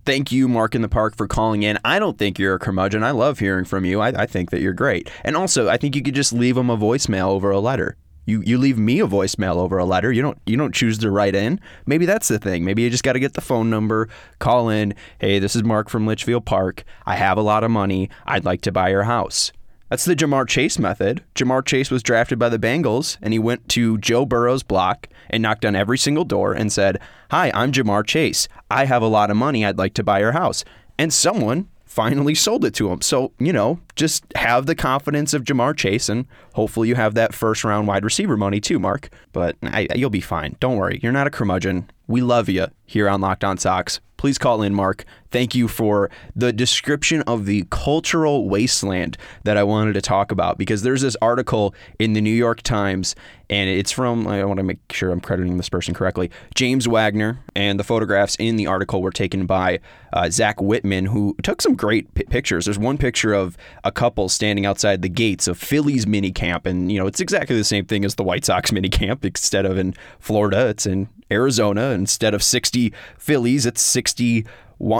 Thank 0.05 0.31
you, 0.31 0.47
Mark 0.47 0.73
in 0.73 0.81
the 0.81 0.89
Park, 0.89 1.15
for 1.15 1.27
calling 1.27 1.63
in. 1.63 1.77
I 1.83 1.99
don't 1.99 2.17
think 2.17 2.39
you're 2.39 2.55
a 2.55 2.59
curmudgeon. 2.59 3.03
I 3.03 3.11
love 3.11 3.39
hearing 3.39 3.65
from 3.65 3.83
you. 3.85 3.99
I, 3.99 4.23
I 4.23 4.25
think 4.25 4.49
that 4.51 4.61
you're 4.61 4.73
great. 4.73 5.11
And 5.23 5.35
also, 5.35 5.69
I 5.69 5.77
think 5.77 5.95
you 5.95 6.01
could 6.01 6.15
just 6.15 6.33
leave 6.33 6.55
them 6.55 6.69
a 6.69 6.77
voicemail 6.77 7.27
over 7.27 7.51
a 7.51 7.59
letter. 7.59 7.97
You 8.25 8.41
you 8.45 8.57
leave 8.57 8.77
me 8.77 8.99
a 8.99 9.07
voicemail 9.07 9.55
over 9.55 9.77
a 9.77 9.85
letter. 9.85 10.11
You 10.11 10.21
don't 10.21 10.37
you 10.45 10.57
don't 10.57 10.73
choose 10.73 10.97
to 10.99 11.11
write 11.11 11.35
in. 11.35 11.59
Maybe 11.85 12.05
that's 12.05 12.27
the 12.27 12.39
thing. 12.39 12.63
Maybe 12.63 12.83
you 12.83 12.89
just 12.89 13.03
got 13.03 13.13
to 13.13 13.19
get 13.19 13.33
the 13.33 13.41
phone 13.41 13.69
number, 13.69 14.09
call 14.39 14.69
in. 14.69 14.93
Hey, 15.19 15.39
this 15.39 15.55
is 15.55 15.63
Mark 15.63 15.89
from 15.89 16.05
Litchfield 16.05 16.45
Park. 16.45 16.83
I 17.05 17.15
have 17.15 17.37
a 17.37 17.41
lot 17.41 17.63
of 17.63 17.71
money. 17.71 18.09
I'd 18.25 18.45
like 18.45 18.61
to 18.61 18.71
buy 18.71 18.89
your 18.89 19.03
house. 19.03 19.51
That's 19.89 20.05
the 20.05 20.15
Ja'Marr 20.15 20.47
Chase 20.47 20.79
method. 20.79 21.21
Ja'Marr 21.35 21.65
Chase 21.65 21.91
was 21.91 22.01
drafted 22.01 22.39
by 22.39 22.47
the 22.47 22.57
Bengals, 22.57 23.17
and 23.21 23.33
he 23.33 23.39
went 23.39 23.67
to 23.69 23.97
Joe 23.97 24.25
Burrow's 24.25 24.63
block 24.63 25.07
and 25.29 25.43
knocked 25.43 25.65
on 25.65 25.75
every 25.75 25.97
single 25.97 26.23
door 26.23 26.53
and 26.53 26.71
said, 26.71 26.97
Hi, 27.29 27.51
I'm 27.53 27.73
Ja'Marr 27.73 28.07
Chase. 28.07 28.47
I 28.69 28.85
have 28.85 29.01
a 29.01 29.07
lot 29.07 29.29
of 29.29 29.35
money. 29.35 29.65
I'd 29.65 29.77
like 29.77 29.93
to 29.95 30.03
buy 30.03 30.19
your 30.19 30.31
house. 30.31 30.63
And 30.97 31.11
someone 31.11 31.67
finally 31.91 32.33
sold 32.33 32.63
it 32.63 32.73
to 32.73 32.89
him. 32.89 33.01
So, 33.01 33.33
you 33.37 33.51
know, 33.51 33.77
just 33.97 34.23
have 34.35 34.65
the 34.65 34.75
confidence 34.75 35.33
of 35.33 35.43
Ja'Marr 35.43 35.75
Chase, 35.75 36.07
and 36.07 36.25
hopefully 36.53 36.87
you 36.87 36.95
have 36.95 37.15
that 37.15 37.33
first 37.33 37.65
round 37.65 37.85
wide 37.85 38.05
receiver 38.05 38.37
money 38.37 38.61
too, 38.61 38.79
Mark. 38.79 39.09
But 39.33 39.57
I, 39.61 39.87
you'll 39.93 40.09
be 40.09 40.21
fine. 40.21 40.55
Don't 40.61 40.77
worry. 40.77 41.01
You're 41.03 41.11
not 41.11 41.27
a 41.27 41.29
curmudgeon. 41.29 41.89
We 42.11 42.19
love 42.19 42.49
you 42.49 42.67
here 42.85 43.07
on 43.07 43.21
Locked 43.21 43.45
On 43.45 43.57
Sox. 43.57 44.01
Please 44.17 44.37
call 44.37 44.61
in, 44.61 44.73
Mark. 44.75 45.05
Thank 45.31 45.55
you 45.55 45.69
for 45.69 46.11
the 46.35 46.51
description 46.51 47.21
of 47.21 47.45
the 47.45 47.65
cultural 47.69 48.49
wasteland 48.49 49.17
that 49.45 49.55
I 49.55 49.63
wanted 49.63 49.93
to 49.93 50.01
talk 50.01 50.29
about 50.29 50.57
because 50.57 50.81
there's 50.81 51.03
this 51.03 51.15
article 51.21 51.73
in 51.99 52.11
the 52.11 52.19
New 52.19 52.33
York 52.33 52.63
Times, 52.63 53.15
and 53.49 53.69
it's 53.69 53.93
from, 53.93 54.27
I 54.27 54.43
want 54.43 54.57
to 54.57 54.63
make 54.63 54.79
sure 54.91 55.09
I'm 55.09 55.21
crediting 55.21 55.55
this 55.55 55.69
person 55.69 55.93
correctly, 55.93 56.29
James 56.53 56.85
Wagner, 56.85 57.39
and 57.55 57.79
the 57.79 57.83
photographs 57.85 58.35
in 58.35 58.57
the 58.57 58.67
article 58.67 59.01
were 59.01 59.11
taken 59.11 59.45
by 59.45 59.79
uh, 60.11 60.29
Zach 60.29 60.61
Whitman, 60.61 61.05
who 61.05 61.33
took 61.43 61.61
some 61.61 61.75
great 61.75 62.13
p- 62.13 62.25
pictures. 62.25 62.65
There's 62.65 62.77
one 62.77 62.97
picture 62.97 63.33
of 63.33 63.55
a 63.85 63.91
couple 63.91 64.27
standing 64.27 64.65
outside 64.65 65.01
the 65.01 65.09
gates 65.09 65.47
of 65.47 65.57
Phillies 65.57 66.05
mini 66.05 66.33
camp, 66.33 66.65
and 66.65 66.91
you 66.91 66.99
know 66.99 67.07
it's 67.07 67.21
exactly 67.21 67.55
the 67.55 67.63
same 67.63 67.85
thing 67.85 68.03
as 68.03 68.15
the 68.15 68.23
White 68.23 68.43
Sox 68.43 68.73
mini 68.73 68.89
camp, 68.89 69.23
instead 69.23 69.65
of 69.65 69.77
in 69.77 69.95
Florida, 70.19 70.67
it's 70.67 70.85
in 70.85 71.07
Arizona. 71.31 71.91
Instead 71.91 72.33
of 72.33 72.43
60 72.43 72.93
Phillies, 73.17 73.65
it's 73.65 73.81
60 73.81 74.45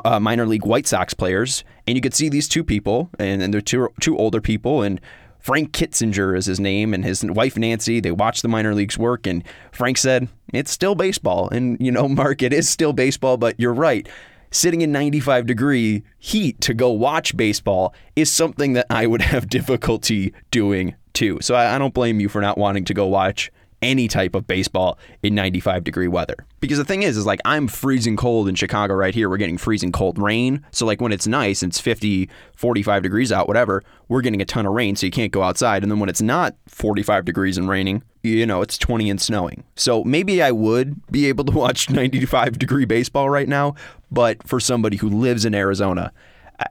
uh, 0.06 0.20
minor 0.20 0.46
league 0.46 0.66
White 0.66 0.88
Sox 0.88 1.14
players. 1.14 1.64
And 1.88 1.96
you 1.96 2.02
could 2.02 2.14
see 2.14 2.30
these 2.30 2.48
two 2.48 2.64
people, 2.64 3.10
and, 3.20 3.42
and 3.42 3.54
they're 3.54 3.62
two, 3.62 3.90
two 4.00 4.18
older 4.18 4.42
people, 4.42 4.82
and 4.82 5.02
Frank 5.40 5.72
Kitzinger 5.72 6.38
is 6.38 6.46
his 6.46 6.60
name, 6.60 6.94
and 6.94 7.04
his 7.04 7.24
wife 7.26 7.58
Nancy. 7.58 8.00
They 8.00 8.12
watch 8.12 8.44
the 8.44 8.48
minor 8.48 8.76
leagues 8.76 8.98
work, 8.98 9.26
and 9.26 9.44
Frank 9.72 9.98
said, 9.98 10.30
It's 10.54 10.72
still 10.72 10.94
baseball. 10.94 11.50
And, 11.50 11.78
you 11.80 11.92
know, 11.92 12.08
Mark, 12.10 12.44
it 12.44 12.54
is 12.54 12.70
still 12.70 12.94
baseball, 12.94 13.38
but 13.38 13.60
you're 13.60 13.74
right. 13.74 14.08
Sitting 14.52 14.82
in 14.82 14.92
95 14.92 15.48
degree 15.48 16.04
heat 16.20 16.60
to 16.62 16.74
go 16.74 16.92
watch 16.92 17.36
baseball 17.36 17.94
is 18.16 18.32
something 18.32 18.74
that 18.74 18.86
I 18.90 19.08
would 19.08 19.22
have 19.34 19.50
difficulty 19.50 20.34
doing 20.52 20.96
too. 21.14 21.40
So 21.42 21.56
I, 21.56 21.76
I 21.76 21.78
don't 21.78 21.94
blame 21.94 22.20
you 22.20 22.30
for 22.30 22.42
not 22.42 22.58
wanting 22.58 22.86
to 22.86 22.94
go 22.94 23.08
watch 23.08 23.52
any 23.82 24.08
type 24.08 24.36
of 24.36 24.46
baseball 24.48 24.98
in 25.24 25.36
95 25.36 25.84
degree 25.84 26.08
weather. 26.08 26.36
Because 26.60 26.78
the 26.78 26.86
thing 26.86 27.04
is, 27.04 27.18
is 27.18 27.26
like 27.26 27.40
I'm 27.46 27.68
freezing 27.68 28.16
cold 28.16 28.48
in 28.48 28.56
Chicago 28.56 28.94
right 28.94 29.14
here. 29.14 29.30
We're 29.30 29.38
getting 29.38 29.58
freezing 29.58 29.92
cold 29.92 30.20
rain. 30.20 30.66
So 30.72 30.86
like 30.86 31.02
when 31.02 31.12
it's 31.12 31.28
nice, 31.28 31.64
it's 31.64 31.80
50, 31.80 32.30
45 32.56 33.04
degrees 33.04 33.32
out, 33.32 33.48
whatever, 33.48 33.84
we're 34.08 34.22
getting 34.22 34.42
a 34.42 34.46
ton 34.46 34.66
of 34.66 34.74
rain. 34.74 34.96
So 34.96 35.06
you 35.06 35.12
can't 35.12 35.32
go 35.32 35.44
outside. 35.44 35.84
And 35.84 35.92
then 35.92 36.00
when 36.00 36.10
it's 36.10 36.22
not 36.22 36.56
45 36.68 37.26
degrees 37.26 37.58
and 37.58 37.68
raining, 37.68 38.04
you 38.24 38.46
know, 38.46 38.62
it's 38.62 38.78
20 38.78 39.10
and 39.10 39.20
snowing. 39.20 39.64
So 39.76 40.04
maybe 40.04 40.44
I 40.44 40.52
would 40.52 41.06
be 41.12 41.28
able 41.28 41.46
to 41.46 41.52
watch 41.52 41.90
95 41.92 42.60
degree 42.60 42.86
baseball 42.86 43.30
right 43.30 43.48
now. 43.48 43.76
But 44.12 44.48
for 44.48 44.60
somebody 44.60 44.98
who 44.98 45.10
lives 45.10 45.46
in 45.46 45.56
Arizona, 45.56 46.12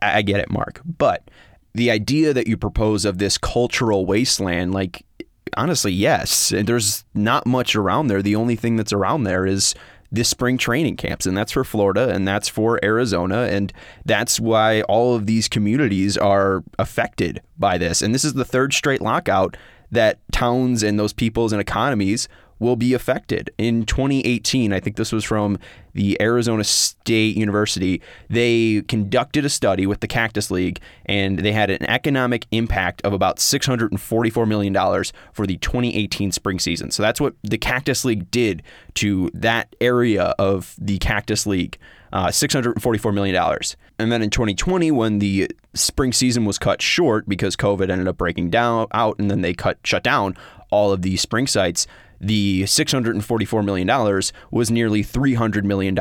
I, 0.00 0.18
I 0.18 0.22
get 0.22 0.40
it, 0.40 0.50
Mark. 0.50 0.80
But 0.84 1.28
the 1.74 1.90
idea 1.90 2.32
that 2.34 2.46
you 2.46 2.56
propose 2.56 3.04
of 3.04 3.18
this 3.18 3.38
cultural 3.38 4.06
wasteland, 4.06 4.74
like 4.74 5.04
honestly, 5.56 5.92
yes. 5.92 6.52
There's 6.56 7.04
not 7.14 7.46
much 7.46 7.74
around 7.74 8.08
there. 8.08 8.22
The 8.22 8.36
only 8.36 8.56
thing 8.56 8.76
that's 8.76 8.92
around 8.92 9.24
there 9.24 9.46
is 9.46 9.74
this 10.12 10.28
spring 10.28 10.58
training 10.58 10.96
camps, 10.96 11.26
and 11.26 11.36
that's 11.36 11.52
for 11.52 11.64
Florida 11.64 12.08
and 12.08 12.26
that's 12.26 12.48
for 12.48 12.84
Arizona. 12.84 13.42
And 13.42 13.72
that's 14.04 14.40
why 14.40 14.82
all 14.82 15.14
of 15.14 15.26
these 15.26 15.48
communities 15.48 16.18
are 16.18 16.64
affected 16.78 17.40
by 17.58 17.78
this. 17.78 18.02
And 18.02 18.14
this 18.14 18.24
is 18.24 18.34
the 18.34 18.44
third 18.44 18.72
straight 18.72 19.00
lockout 19.00 19.56
that 19.92 20.18
towns 20.32 20.82
and 20.82 20.98
those 20.98 21.12
peoples 21.12 21.52
and 21.52 21.60
economies 21.60 22.28
will 22.60 22.76
be 22.76 22.94
affected. 22.94 23.50
In 23.58 23.84
2018, 23.84 24.72
I 24.72 24.78
think 24.78 24.96
this 24.96 25.10
was 25.10 25.24
from 25.24 25.58
the 25.94 26.20
Arizona 26.20 26.62
State 26.62 27.36
University, 27.36 28.00
they 28.28 28.82
conducted 28.82 29.44
a 29.44 29.48
study 29.48 29.86
with 29.86 30.00
the 30.00 30.06
Cactus 30.06 30.50
League 30.50 30.80
and 31.06 31.40
they 31.40 31.52
had 31.52 31.70
an 31.70 31.82
economic 31.88 32.46
impact 32.52 33.02
of 33.02 33.12
about 33.12 33.38
$644 33.38 34.46
million 34.46 34.74
for 35.32 35.46
the 35.46 35.56
2018 35.56 36.32
spring 36.32 36.58
season. 36.58 36.90
So 36.90 37.02
that's 37.02 37.20
what 37.20 37.34
the 37.42 37.58
Cactus 37.58 38.04
League 38.04 38.30
did 38.30 38.62
to 38.94 39.30
that 39.34 39.74
area 39.80 40.34
of 40.38 40.76
the 40.78 40.98
Cactus 40.98 41.46
League. 41.46 41.78
Uh, 42.12 42.26
$644 42.26 43.14
million. 43.14 43.36
And 44.00 44.10
then 44.10 44.20
in 44.20 44.30
2020, 44.30 44.90
when 44.90 45.20
the 45.20 45.48
spring 45.74 46.12
season 46.12 46.44
was 46.44 46.58
cut 46.58 46.82
short 46.82 47.28
because 47.28 47.54
COVID 47.54 47.88
ended 47.88 48.08
up 48.08 48.16
breaking 48.16 48.50
down 48.50 48.88
out 48.90 49.16
and 49.20 49.30
then 49.30 49.42
they 49.42 49.54
cut 49.54 49.78
shut 49.84 50.02
down 50.02 50.36
all 50.70 50.90
of 50.90 51.02
the 51.02 51.16
spring 51.16 51.46
sites, 51.46 51.86
the 52.20 52.64
$644 52.64 53.64
million 53.64 54.22
was 54.50 54.70
nearly 54.70 55.02
$300 55.02 55.64
million 55.64 55.98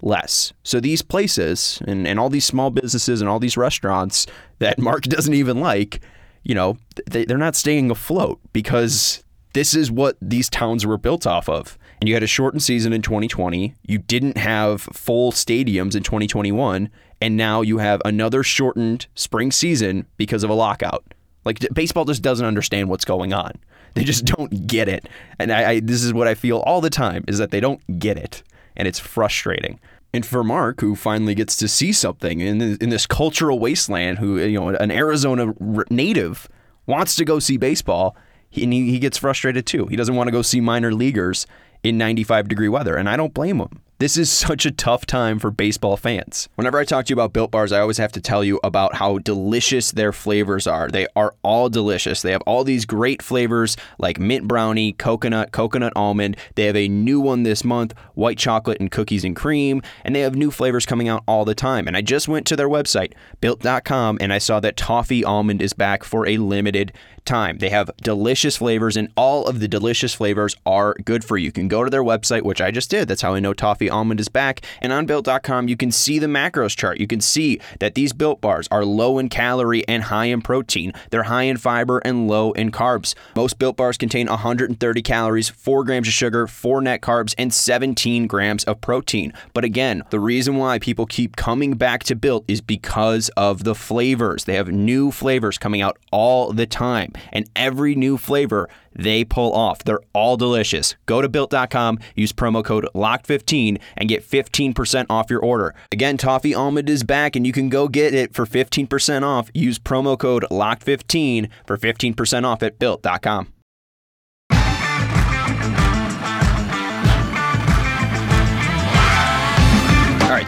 less. 0.00 0.52
So 0.62 0.80
these 0.80 1.02
places 1.02 1.82
and, 1.86 2.06
and 2.06 2.18
all 2.18 2.30
these 2.30 2.46
small 2.46 2.70
businesses 2.70 3.20
and 3.20 3.28
all 3.28 3.38
these 3.38 3.56
restaurants 3.56 4.26
that 4.58 4.78
Mark 4.78 5.02
doesn't 5.02 5.34
even 5.34 5.60
like, 5.60 6.00
you 6.42 6.54
know, 6.54 6.78
they, 7.10 7.24
they're 7.24 7.36
not 7.36 7.56
staying 7.56 7.90
afloat 7.90 8.40
because 8.52 9.22
this 9.52 9.74
is 9.74 9.90
what 9.90 10.16
these 10.22 10.48
towns 10.48 10.86
were 10.86 10.96
built 10.96 11.26
off 11.26 11.48
of. 11.48 11.76
And 12.00 12.08
you 12.08 12.14
had 12.14 12.22
a 12.22 12.28
shortened 12.28 12.62
season 12.62 12.94
in 12.94 13.02
2020. 13.02 13.74
You 13.82 13.98
didn't 13.98 14.38
have 14.38 14.80
full 14.80 15.32
stadiums 15.32 15.94
in 15.94 16.02
2021. 16.02 16.88
And 17.20 17.36
now 17.36 17.60
you 17.60 17.78
have 17.78 18.00
another 18.06 18.42
shortened 18.42 19.06
spring 19.14 19.52
season 19.52 20.06
because 20.16 20.42
of 20.42 20.48
a 20.48 20.54
lockout. 20.54 21.04
Like 21.44 21.58
baseball 21.74 22.06
just 22.06 22.22
doesn't 22.22 22.46
understand 22.46 22.88
what's 22.88 23.04
going 23.04 23.34
on. 23.34 23.52
They 23.94 24.04
just 24.04 24.24
don't 24.36 24.66
get 24.66 24.88
it. 24.88 25.08
And 25.38 25.52
I, 25.52 25.70
I, 25.70 25.80
this 25.80 26.02
is 26.02 26.12
what 26.12 26.28
I 26.28 26.34
feel 26.34 26.58
all 26.60 26.80
the 26.80 26.90
time 26.90 27.24
is 27.28 27.38
that 27.38 27.50
they 27.50 27.60
don't 27.60 27.98
get 27.98 28.16
it. 28.16 28.42
And 28.76 28.86
it's 28.86 28.98
frustrating. 28.98 29.80
And 30.12 30.26
for 30.26 30.42
Mark, 30.42 30.80
who 30.80 30.96
finally 30.96 31.34
gets 31.34 31.56
to 31.56 31.68
see 31.68 31.92
something 31.92 32.40
in, 32.40 32.60
in 32.60 32.88
this 32.88 33.06
cultural 33.06 33.58
wasteland, 33.58 34.18
who, 34.18 34.38
you 34.38 34.58
know, 34.58 34.70
an 34.70 34.90
Arizona 34.90 35.54
native 35.88 36.48
wants 36.86 37.14
to 37.16 37.24
go 37.24 37.38
see 37.38 37.56
baseball, 37.56 38.16
he, 38.48 38.66
he 38.66 38.98
gets 38.98 39.18
frustrated 39.18 39.66
too. 39.66 39.86
He 39.86 39.96
doesn't 39.96 40.16
want 40.16 40.26
to 40.26 40.32
go 40.32 40.42
see 40.42 40.60
minor 40.60 40.92
leaguers 40.92 41.46
in 41.82 41.96
95 41.96 42.48
degree 42.48 42.68
weather, 42.68 42.96
and 42.96 43.08
I 43.08 43.16
don't 43.16 43.32
blame 43.32 43.58
them. 43.58 43.80
This 44.00 44.16
is 44.16 44.32
such 44.32 44.64
a 44.64 44.70
tough 44.70 45.04
time 45.04 45.38
for 45.38 45.50
baseball 45.50 45.98
fans. 45.98 46.48
Whenever 46.54 46.78
I 46.78 46.84
talk 46.84 47.04
to 47.04 47.10
you 47.10 47.16
about 47.16 47.34
Built 47.34 47.50
Bars, 47.50 47.70
I 47.70 47.80
always 47.80 47.98
have 47.98 48.12
to 48.12 48.20
tell 48.22 48.42
you 48.42 48.58
about 48.64 48.94
how 48.94 49.18
delicious 49.18 49.92
their 49.92 50.10
flavors 50.10 50.66
are. 50.66 50.88
They 50.88 51.06
are 51.16 51.34
all 51.42 51.68
delicious. 51.68 52.22
They 52.22 52.32
have 52.32 52.40
all 52.46 52.64
these 52.64 52.86
great 52.86 53.20
flavors 53.20 53.76
like 53.98 54.18
mint 54.18 54.48
brownie, 54.48 54.94
coconut, 54.94 55.52
coconut 55.52 55.92
almond. 55.94 56.38
They 56.54 56.64
have 56.64 56.76
a 56.76 56.88
new 56.88 57.20
one 57.20 57.42
this 57.42 57.62
month, 57.62 57.92
white 58.14 58.38
chocolate 58.38 58.80
and 58.80 58.90
cookies 58.90 59.22
and 59.22 59.36
cream, 59.36 59.82
and 60.02 60.16
they 60.16 60.20
have 60.20 60.34
new 60.34 60.50
flavors 60.50 60.86
coming 60.86 61.08
out 61.08 61.22
all 61.28 61.44
the 61.44 61.54
time. 61.54 61.86
And 61.86 61.94
I 61.94 62.00
just 62.00 62.26
went 62.26 62.46
to 62.46 62.56
their 62.56 62.70
website, 62.70 63.12
built.com, 63.42 64.16
and 64.18 64.32
I 64.32 64.38
saw 64.38 64.60
that 64.60 64.78
toffee 64.78 65.26
almond 65.26 65.60
is 65.60 65.74
back 65.74 66.04
for 66.04 66.26
a 66.26 66.38
limited 66.38 66.94
time. 67.26 67.58
They 67.58 67.68
have 67.68 67.90
delicious 67.98 68.56
flavors, 68.56 68.96
and 68.96 69.12
all 69.14 69.46
of 69.46 69.60
the 69.60 69.68
delicious 69.68 70.14
flavors 70.14 70.56
are 70.64 70.94
good 71.04 71.22
for 71.22 71.36
you. 71.36 71.50
You 71.50 71.52
can 71.52 71.68
go 71.68 71.84
to 71.84 71.90
their 71.90 72.02
website, 72.02 72.42
which 72.42 72.60
I 72.60 72.70
just 72.70 72.90
did. 72.90 73.08
That's 73.08 73.22
how 73.22 73.34
I 73.34 73.40
know 73.40 73.52
toffee 73.52 73.89
almond 73.90 74.20
is 74.20 74.28
back. 74.28 74.62
And 74.80 74.92
on 74.92 75.06
built.com, 75.06 75.68
you 75.68 75.76
can 75.76 75.90
see 75.90 76.18
the 76.18 76.26
macros 76.26 76.76
chart. 76.76 77.00
You 77.00 77.06
can 77.06 77.20
see 77.20 77.60
that 77.80 77.94
these 77.94 78.12
built 78.12 78.40
bars 78.40 78.68
are 78.70 78.84
low 78.84 79.18
in 79.18 79.28
calorie 79.28 79.86
and 79.88 80.04
high 80.04 80.26
in 80.26 80.40
protein. 80.42 80.92
They're 81.10 81.24
high 81.24 81.44
in 81.44 81.56
fiber 81.56 81.98
and 81.98 82.28
low 82.28 82.52
in 82.52 82.70
carbs. 82.70 83.14
Most 83.36 83.58
built 83.58 83.76
bars 83.76 83.98
contain 83.98 84.28
130 84.28 85.02
calories, 85.02 85.48
4 85.48 85.84
grams 85.84 86.08
of 86.08 86.14
sugar, 86.14 86.46
4 86.46 86.80
net 86.80 87.00
carbs, 87.00 87.34
and 87.36 87.52
17 87.52 88.26
grams 88.26 88.64
of 88.64 88.80
protein. 88.80 89.32
But 89.52 89.64
again, 89.64 90.02
the 90.10 90.20
reason 90.20 90.56
why 90.56 90.78
people 90.78 91.06
keep 91.06 91.36
coming 91.36 91.74
back 91.74 92.04
to 92.04 92.14
built 92.14 92.44
is 92.48 92.60
because 92.60 93.28
of 93.36 93.64
the 93.64 93.74
flavors. 93.74 94.44
They 94.44 94.54
have 94.54 94.68
new 94.68 95.10
flavors 95.10 95.58
coming 95.58 95.82
out 95.82 95.98
all 96.10 96.52
the 96.52 96.66
time 96.66 97.12
and 97.32 97.48
every 97.56 97.94
new 97.94 98.16
flavor 98.16 98.68
they 98.94 99.24
pull 99.24 99.52
off. 99.52 99.84
They're 99.84 100.00
all 100.12 100.36
delicious. 100.36 100.96
Go 101.06 101.22
to 101.22 101.28
built.com, 101.28 101.98
use 102.14 102.32
promo 102.32 102.64
code 102.64 102.88
LOCKED15 102.94 103.80
and 103.96 104.08
get 104.08 104.28
15% 104.28 105.06
off 105.08 105.30
your 105.30 105.40
order. 105.40 105.74
Again, 105.92 106.16
Toffee 106.16 106.54
Almond 106.54 106.88
is 106.88 107.04
back 107.04 107.36
and 107.36 107.46
you 107.46 107.52
can 107.52 107.68
go 107.68 107.88
get 107.88 108.14
it 108.14 108.34
for 108.34 108.46
15% 108.46 109.22
off. 109.22 109.50
Use 109.54 109.78
promo 109.78 110.18
code 110.18 110.44
LOCKED15 110.50 111.48
for 111.66 111.76
15% 111.76 112.44
off 112.44 112.62
at 112.62 112.78
built.com. 112.78 113.52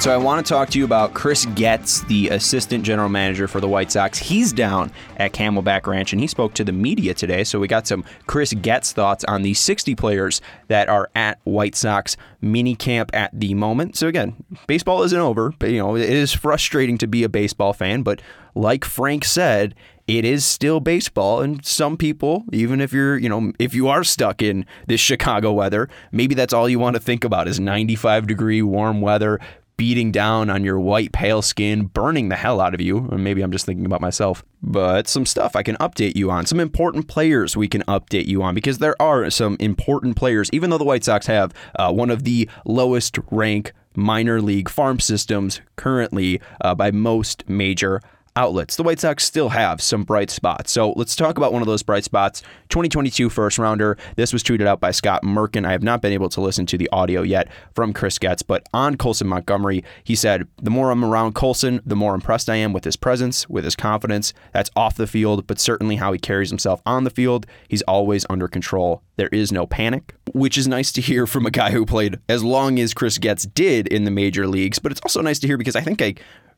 so 0.03 0.13
I 0.13 0.17
want 0.17 0.45
to 0.45 0.53
talk 0.53 0.69
to 0.71 0.79
you 0.81 0.85
about 0.85 1.15
Chris 1.15 1.47
Getz, 1.55 2.01
the 2.01 2.31
assistant 2.31 2.83
general 2.83 3.09
manager 3.09 3.47
for 3.47 3.61
the 3.61 3.69
White 3.69 3.93
Sox. 3.93 4.19
He's 4.19 4.53
down 4.53 4.91
at 5.17 5.33
Camelback 5.33 5.87
Ranch 5.87 6.13
and 6.13 6.21
he 6.21 6.27
spoke 6.27 6.55
to 6.55 6.65
the 6.65 6.73
media 6.73 7.15
today. 7.15 7.45
So 7.45 7.61
we 7.61 7.69
got 7.69 7.87
some 7.87 8.05
Chris 8.27 8.53
Getz 8.53 8.91
thoughts 8.93 9.23
on 9.29 9.43
the 9.43 9.55
60 9.55 9.95
players 9.95 10.41
that 10.67 10.89
are 10.89 11.09
at 11.15 11.39
White 11.45 11.77
Sox 11.77 12.17
mini 12.41 12.75
camp 12.75 13.13
at 13.15 13.31
the 13.33 13.55
moment. 13.55 13.95
So 13.95 14.09
again, 14.09 14.35
baseball 14.67 15.05
isn't 15.05 15.17
over, 15.17 15.55
but 15.61 15.71
you 15.71 15.79
know, 15.79 15.95
it 15.95 16.11
is 16.11 16.33
frustrating 16.33 16.99
to 16.99 17.07
be 17.07 17.23
a 17.23 17.29
baseball 17.29 17.73
fan, 17.73 18.03
but 18.03 18.21
like 18.57 18.85
Frank 18.85 19.25
said, 19.25 19.73
it 20.09 20.25
is 20.25 20.45
still 20.45 20.81
baseball 20.81 21.41
and 21.41 21.65
some 21.65 21.97
people 21.97 22.45
even 22.53 22.81
if 22.81 22.93
you're 22.93 23.17
you 23.17 23.29
know 23.29 23.53
if 23.59 23.73
you 23.73 23.87
are 23.89 24.03
stuck 24.03 24.43
in 24.43 24.67
this 24.89 25.01
chicago 25.01 25.53
weather 25.53 25.89
maybe 26.11 26.35
that's 26.35 26.53
all 26.53 26.69
you 26.69 26.79
want 26.79 26.95
to 26.95 27.01
think 27.01 27.23
about 27.23 27.47
is 27.47 27.61
95 27.61 28.27
degree 28.27 28.63
warm 28.63 29.01
weather 29.01 29.39
beating 29.83 30.13
down 30.13 30.49
on 30.49 30.63
your 30.63 30.79
white, 30.79 31.11
pale 31.11 31.43
skin, 31.43 31.87
burning 31.87 32.29
the 32.29 32.37
hell 32.37 32.61
out 32.61 32.73
of 32.73 32.81
you. 32.81 33.09
Or 33.11 33.19
maybe 33.19 33.43
I'm 33.43 33.51
just 33.51 33.67
thinking 33.67 33.85
about 33.85 34.01
myself. 34.01 34.45
But 34.63 35.09
some 35.09 35.27
stuff 35.27 35.57
I 35.57 35.65
can 35.65 35.75
update 35.79 36.15
you 36.15 36.31
on, 36.31 36.47
some 36.47 36.61
important 36.61 37.09
players 37.09 37.57
we 37.57 37.67
can 37.67 37.83
update 37.89 38.27
you 38.27 38.45
on, 38.45 38.55
because 38.55 38.79
there 38.79 38.95
are 39.03 39.29
some 39.29 39.57
important 39.59 40.15
players, 40.15 40.49
even 40.53 40.71
though 40.71 40.79
the 40.79 40.85
White 40.85 41.03
Sox 41.03 41.27
have 41.27 41.53
uh, 41.77 41.93
one 41.93 42.11
of 42.11 42.23
the 42.23 42.49
lowest 42.65 43.19
rank 43.33 43.73
minor 43.97 44.41
league 44.41 44.69
farm 44.69 45.01
systems 45.01 45.61
currently 45.75 46.41
uh, 46.61 46.77
by 46.77 46.93
most 46.93 47.43
major 47.49 48.01
outlets. 48.37 48.77
The 48.77 48.83
White 48.83 49.01
Sox 49.01 49.25
still 49.25 49.51
have 49.51 49.81
some 49.81 50.05
bright 50.05 50.31
spots. 50.31 50.73
So 50.73 50.93
let's 50.97 51.17
talk 51.17 51.37
about 51.37 51.53
one 51.53 51.63
of 51.63 51.67
those 51.67 51.83
bright 51.83 52.05
spots. 52.05 52.43
2022 52.71 53.29
first 53.29 53.59
rounder. 53.59 53.99
This 54.17 54.33
was 54.33 54.43
tweeted 54.43 54.67
out 54.67 54.81
by 54.81 54.91
Scott 54.91 55.23
Merkin. 55.23 55.67
I 55.67 55.73
have 55.73 55.83
not 55.83 56.01
been 56.01 56.13
able 56.13 56.29
to 56.31 56.41
listen 56.41 56.67
to 56.67 56.79
the 56.79 56.89
audio 56.93 57.23
yet 57.23 57.49
from 57.75 57.93
Chris 57.93 58.19
Getz, 58.19 58.43
but 58.43 58.67
on 58.73 58.97
Colson 58.97 59.29
Montgomery, 59.29 59.85
he 60.05 60.15
said, 60.15 60.49
The 60.63 60.71
more 60.71 60.91
I'm 60.91 61.05
around 61.05 61.35
Colson, 61.35 61.81
the 61.85 61.97
more 61.97 62.15
impressed 62.15 62.49
I 62.49 62.57
am 62.57 62.73
with 62.73 62.85
his 62.85 62.97
presence, 62.97 63.49
with 63.49 63.65
his 63.65 63.77
confidence. 63.77 64.33
That's 64.53 64.71
off 64.77 64.97
the 64.97 65.07
field, 65.07 65.47
but 65.47 65.59
certainly 65.59 65.97
how 65.97 66.13
he 66.13 66.19
carries 66.19 66.51
himself 66.51 66.81
on 66.87 67.05
the 67.05 67.11
field. 67.11 67.47
He's 67.69 67.83
always 67.83 68.25
under 68.31 68.49
control. 68.49 69.03
There 69.17 69.29
is 69.29 69.53
no 69.53 69.67
panic, 69.67 70.15
which 70.33 70.57
is 70.57 70.67
nice 70.67 70.91
to 70.93 71.01
hear 71.01 71.27
from 71.27 71.45
a 71.45 71.51
guy 71.51 71.71
who 71.71 71.85
played 71.85 72.19
as 72.29 72.43
long 72.43 72.79
as 72.79 72.95
Chris 72.95 73.19
Getz 73.19 73.45
did 73.45 73.87
in 73.89 74.05
the 74.05 74.11
major 74.11 74.47
leagues. 74.47 74.79
But 74.79 74.93
it's 74.93 75.01
also 75.03 75.21
nice 75.21 75.39
to 75.41 75.47
hear 75.47 75.59
because 75.59 75.77
I 75.77 75.83
think 75.83 76.01
I 76.01 76.15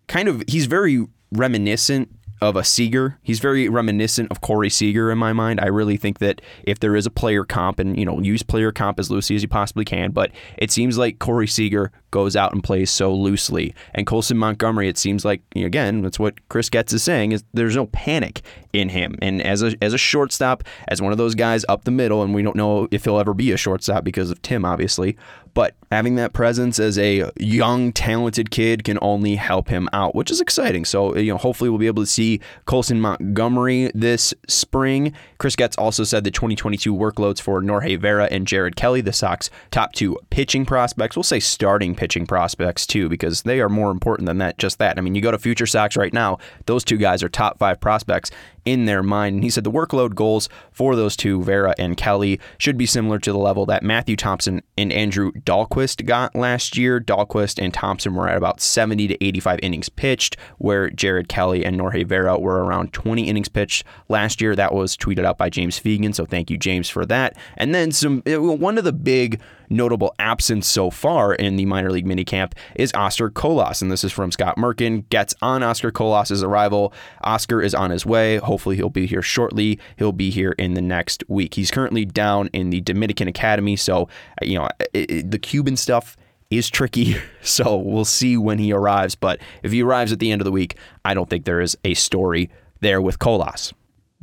kind 0.06 0.28
of, 0.28 0.42
he's 0.46 0.66
very 0.66 1.06
reminiscent 1.32 2.10
of 2.40 2.56
a 2.56 2.64
Seager. 2.64 3.18
He's 3.22 3.38
very 3.38 3.68
reminiscent 3.68 4.30
of 4.30 4.40
Corey 4.40 4.68
Seager 4.68 5.10
in 5.10 5.18
my 5.18 5.32
mind. 5.32 5.60
I 5.60 5.66
really 5.66 5.96
think 5.96 6.18
that 6.18 6.42
if 6.64 6.78
there 6.78 6.94
is 6.94 7.06
a 7.06 7.10
player 7.10 7.44
comp, 7.44 7.78
and 7.78 7.98
you 7.98 8.04
know, 8.04 8.20
use 8.20 8.42
player 8.42 8.72
comp 8.72 8.98
as 9.00 9.10
loosely 9.10 9.36
as 9.36 9.42
you 9.42 9.48
possibly 9.48 9.84
can, 9.84 10.10
but 10.10 10.30
it 10.58 10.70
seems 10.70 10.98
like 10.98 11.18
Corey 11.18 11.46
Seager 11.46 11.90
goes 12.10 12.36
out 12.36 12.52
and 12.52 12.62
plays 12.62 12.90
so 12.90 13.14
loosely. 13.14 13.74
And 13.94 14.06
Colson 14.06 14.36
Montgomery, 14.36 14.88
it 14.88 14.98
seems 14.98 15.24
like 15.24 15.42
again, 15.56 16.02
that's 16.02 16.18
what 16.18 16.48
Chris 16.48 16.68
Getz 16.68 16.92
is 16.92 17.02
saying 17.02 17.32
is 17.32 17.44
there's 17.54 17.76
no 17.76 17.86
panic 17.86 18.42
in 18.74 18.88
him. 18.88 19.16
And 19.22 19.40
as 19.42 19.62
a 19.62 19.74
as 19.80 19.92
a 19.94 19.98
shortstop, 19.98 20.64
as 20.88 21.00
one 21.00 21.12
of 21.12 21.18
those 21.18 21.34
guys 21.34 21.64
up 21.68 21.84
the 21.84 21.90
middle, 21.90 22.22
and 22.22 22.34
we 22.34 22.42
don't 22.42 22.56
know 22.56 22.88
if 22.90 23.04
he'll 23.04 23.18
ever 23.18 23.34
be 23.34 23.52
a 23.52 23.56
shortstop 23.56 24.04
because 24.04 24.30
of 24.30 24.42
Tim, 24.42 24.64
obviously. 24.64 25.16
But 25.54 25.76
having 25.92 26.16
that 26.16 26.32
presence 26.32 26.80
as 26.80 26.98
a 26.98 27.30
young, 27.38 27.92
talented 27.92 28.50
kid 28.50 28.82
can 28.82 28.98
only 29.00 29.36
help 29.36 29.68
him 29.68 29.88
out, 29.92 30.14
which 30.14 30.32
is 30.32 30.40
exciting. 30.40 30.84
So, 30.84 31.16
you 31.16 31.32
know, 31.32 31.38
hopefully 31.38 31.70
we'll 31.70 31.78
be 31.78 31.86
able 31.86 32.02
to 32.02 32.08
see 32.08 32.40
Colson 32.66 33.00
Montgomery 33.00 33.92
this 33.94 34.34
spring. 34.48 35.12
Chris 35.44 35.56
Getz 35.56 35.76
also 35.76 36.04
said 36.04 36.24
the 36.24 36.30
2022 36.30 36.94
workloads 36.94 37.38
for 37.38 37.60
Norge 37.60 38.00
Vera 38.00 38.26
and 38.30 38.46
Jared 38.46 38.76
Kelley, 38.76 39.02
the 39.02 39.12
Sox 39.12 39.50
top 39.70 39.92
two 39.92 40.18
pitching 40.30 40.64
prospects. 40.64 41.16
We'll 41.16 41.22
say 41.22 41.38
starting 41.38 41.94
pitching 41.94 42.26
prospects 42.26 42.86
too, 42.86 43.10
because 43.10 43.42
they 43.42 43.60
are 43.60 43.68
more 43.68 43.90
important 43.90 44.24
than 44.24 44.38
that. 44.38 44.56
Just 44.56 44.78
that. 44.78 44.96
I 44.96 45.02
mean, 45.02 45.14
you 45.14 45.20
go 45.20 45.30
to 45.30 45.38
Future 45.38 45.66
Sox 45.66 45.98
right 45.98 46.14
now; 46.14 46.38
those 46.64 46.82
two 46.82 46.96
guys 46.96 47.22
are 47.22 47.28
top 47.28 47.58
five 47.58 47.78
prospects 47.78 48.30
in 48.64 48.86
their 48.86 49.02
mind. 49.02 49.34
And 49.34 49.44
he 49.44 49.50
said 49.50 49.64
the 49.64 49.70
workload 49.70 50.14
goals 50.14 50.48
for 50.72 50.96
those 50.96 51.16
two, 51.16 51.42
Vera 51.42 51.74
and 51.78 51.96
Kelley, 51.96 52.40
should 52.58 52.76
be 52.76 52.86
similar 52.86 53.18
to 53.18 53.32
the 53.32 53.38
level 53.38 53.66
that 53.66 53.82
Matthew 53.82 54.16
Thompson 54.16 54.62
and 54.76 54.92
Andrew 54.92 55.32
Dalquist 55.32 56.04
got 56.06 56.34
last 56.34 56.76
year. 56.76 57.00
Dalquist 57.00 57.62
and 57.62 57.72
Thompson 57.72 58.14
were 58.14 58.28
at 58.28 58.36
about 58.36 58.60
70 58.60 59.08
to 59.08 59.24
85 59.24 59.60
innings 59.62 59.88
pitched, 59.88 60.36
where 60.58 60.90
Jared 60.90 61.28
Kelley 61.28 61.64
and 61.64 61.76
Norge 61.76 62.06
Vera 62.06 62.38
were 62.38 62.64
around 62.64 62.92
20 62.92 63.28
innings 63.28 63.48
pitched 63.48 63.84
last 64.08 64.40
year. 64.40 64.56
That 64.56 64.74
was 64.74 64.96
tweeted 64.96 65.24
out 65.24 65.33
by 65.36 65.50
James 65.50 65.78
Fegan, 65.78 66.14
so 66.14 66.24
thank 66.24 66.50
you, 66.50 66.58
James, 66.58 66.88
for 66.88 67.04
that. 67.06 67.36
And 67.56 67.74
then 67.74 67.92
some 67.92 68.22
eh, 68.26 68.36
one 68.36 68.78
of 68.78 68.84
the 68.84 68.92
big 68.92 69.40
notable 69.70 70.14
absence 70.18 70.66
so 70.66 70.90
far 70.90 71.34
in 71.34 71.56
the 71.56 71.64
minor 71.66 71.90
league 71.90 72.06
minicamp 72.06 72.52
is 72.76 72.92
Oscar 72.94 73.30
Colas. 73.30 73.82
And 73.82 73.90
this 73.90 74.04
is 74.04 74.12
from 74.12 74.30
Scott 74.30 74.56
Merkin. 74.56 75.08
Getz 75.08 75.34
on 75.42 75.62
Oscar 75.62 75.90
Colas' 75.90 76.42
arrival. 76.42 76.92
Oscar 77.22 77.62
is 77.62 77.74
on 77.74 77.90
his 77.90 78.04
way. 78.06 78.36
Hopefully, 78.38 78.76
he'll 78.76 78.90
be 78.90 79.06
here 79.06 79.22
shortly. 79.22 79.78
He'll 79.96 80.12
be 80.12 80.30
here 80.30 80.52
in 80.52 80.74
the 80.74 80.82
next 80.82 81.24
week. 81.28 81.54
He's 81.54 81.70
currently 81.70 82.04
down 82.04 82.48
in 82.52 82.70
the 82.70 82.80
Dominican 82.80 83.28
Academy. 83.28 83.76
So, 83.76 84.08
eh, 84.42 84.46
you 84.46 84.58
know, 84.58 84.68
it, 84.92 85.10
it, 85.10 85.30
the 85.30 85.38
Cuban 85.38 85.76
stuff 85.76 86.16
is 86.50 86.70
tricky. 86.70 87.16
So 87.44 87.76
we'll 87.76 88.06
see 88.06 88.38
when 88.38 88.58
he 88.58 88.72
arrives. 88.72 89.14
But 89.14 89.38
if 89.62 89.70
he 89.70 89.82
arrives 89.82 90.12
at 90.12 90.18
the 90.18 90.32
end 90.32 90.40
of 90.40 90.46
the 90.46 90.50
week, 90.50 90.78
I 91.04 91.12
don't 91.12 91.28
think 91.28 91.44
there 91.44 91.60
is 91.60 91.76
a 91.84 91.92
story 91.92 92.48
there 92.80 93.02
with 93.02 93.18
Colas. 93.18 93.74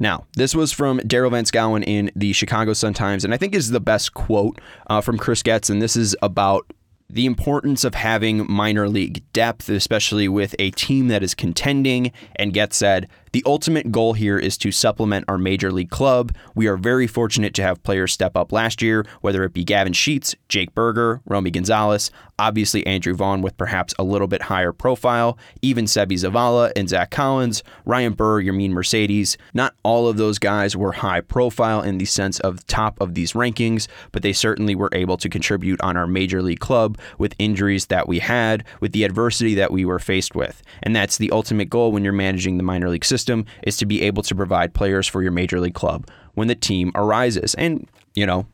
Now, 0.02 0.26
this 0.34 0.56
was 0.56 0.72
from 0.72 0.98
Daryl 1.02 1.30
Van 1.30 1.46
Schouwen 1.46 1.84
in 1.86 2.10
the 2.16 2.34
Chicago 2.34 2.74
Sun-Times, 2.74 3.24
and 3.24 3.36
I 3.36 3.38
think 3.38 3.54
is 3.54 3.70
the 3.70 3.80
best 3.80 4.16
quote 4.16 4.60
uh, 4.88 5.00
from 5.00 5.20
Chris 5.20 5.44
Getz, 5.44 5.70
and 5.70 5.80
this 5.80 5.96
is 5.96 6.16
about 6.24 6.66
the 7.08 7.28
importance 7.28 7.84
of 7.84 7.94
having 7.94 8.50
minor 8.52 8.90
league 8.90 9.22
depth, 9.32 9.70
especially 9.70 10.28
with 10.28 10.56
a 10.58 10.72
team 10.72 11.10
that 11.10 11.22
is 11.22 11.36
contending. 11.36 12.12
And 12.38 12.52
Getz 12.52 12.78
said, 12.78 13.10
the 13.32 13.44
ultimate 13.46 13.92
goal 13.92 14.14
here 14.14 14.40
is 14.40 14.58
to 14.60 14.72
supplement 14.72 15.26
our 15.28 15.38
major 15.38 15.72
league 15.72 15.90
club. 15.90 16.34
We 16.56 16.68
are 16.68 16.78
very 16.78 17.08
fortunate 17.08 17.54
to 17.56 17.64
have 17.64 17.84
players 17.84 18.12
step 18.12 18.36
up 18.36 18.52
last 18.52 18.82
year, 18.82 19.06
whether 19.22 19.44
it 19.44 19.54
be 19.54 19.64
Gavin 19.64 19.94
Sheets, 19.94 20.36
Jake 20.50 20.74
Burger, 20.74 21.22
Romy 21.26 21.52
Gonzalez, 21.52 22.12
obviously 22.42 22.86
Andrew 22.88 23.14
Vaughn 23.14 23.44
with 23.44 23.56
perhaps 23.56 23.94
a 24.00 24.04
little 24.04 24.28
bit 24.28 24.42
higher 24.42 24.72
profile, 24.74 25.38
even 25.62 25.86
Seby 25.86 26.14
Zavala 26.14 26.72
and 26.76 26.90
Zach 26.90 27.12
Collins, 27.12 27.62
Ryan 27.86 28.14
Burr, 28.14 28.42
Yermin 28.42 28.72
Mercedes. 28.72 29.38
Not 29.54 29.76
all 29.84 30.08
of 30.08 30.18
those 30.18 30.40
guys 30.40 30.76
were 30.76 30.92
high 30.92 31.22
profile 31.22 31.84
in 31.84 32.00
the 32.00 32.06
sense 32.06 32.40
of 32.40 32.66
top 32.66 33.00
of 33.00 33.14
these 33.14 33.34
rankings, 33.34 33.88
but 34.12 34.24
they 34.24 34.34
certainly 34.34 34.74
were 34.74 34.90
able 34.92 35.18
to 35.18 35.30
contribute 35.30 35.80
on 35.82 35.96
our 35.96 36.08
major 36.08 36.42
league 36.42 36.60
club 36.60 36.98
with 37.20 37.36
injuries 37.38 37.86
that 37.86 38.08
we 38.08 38.18
had, 38.18 38.64
with 38.80 38.92
the 38.92 39.04
adversity 39.04 39.54
that 39.54 39.72
we 39.72 39.86
were 39.86 40.00
faced 40.00 40.34
with. 40.34 40.64
And 40.82 40.96
that's 40.96 41.20
the 41.20 41.30
ultimate 41.30 41.70
goal 41.70 41.92
when 41.92 42.04
you're 42.04 42.12
managing 42.12 42.58
the 42.58 42.64
minor 42.64 42.90
league 42.90 43.06
system 43.06 43.46
is 43.62 43.78
to 43.78 43.86
be 43.86 44.02
able 44.02 44.24
to 44.24 44.34
provide 44.34 44.74
players 44.74 45.08
for 45.08 45.22
your 45.22 45.32
major 45.32 45.60
league 45.60 45.76
club 45.76 46.10
when 46.34 46.48
the 46.48 46.56
team 46.56 46.92
arises. 46.96 47.54
And, 47.54 47.88
you 48.16 48.26
know, 48.26 48.48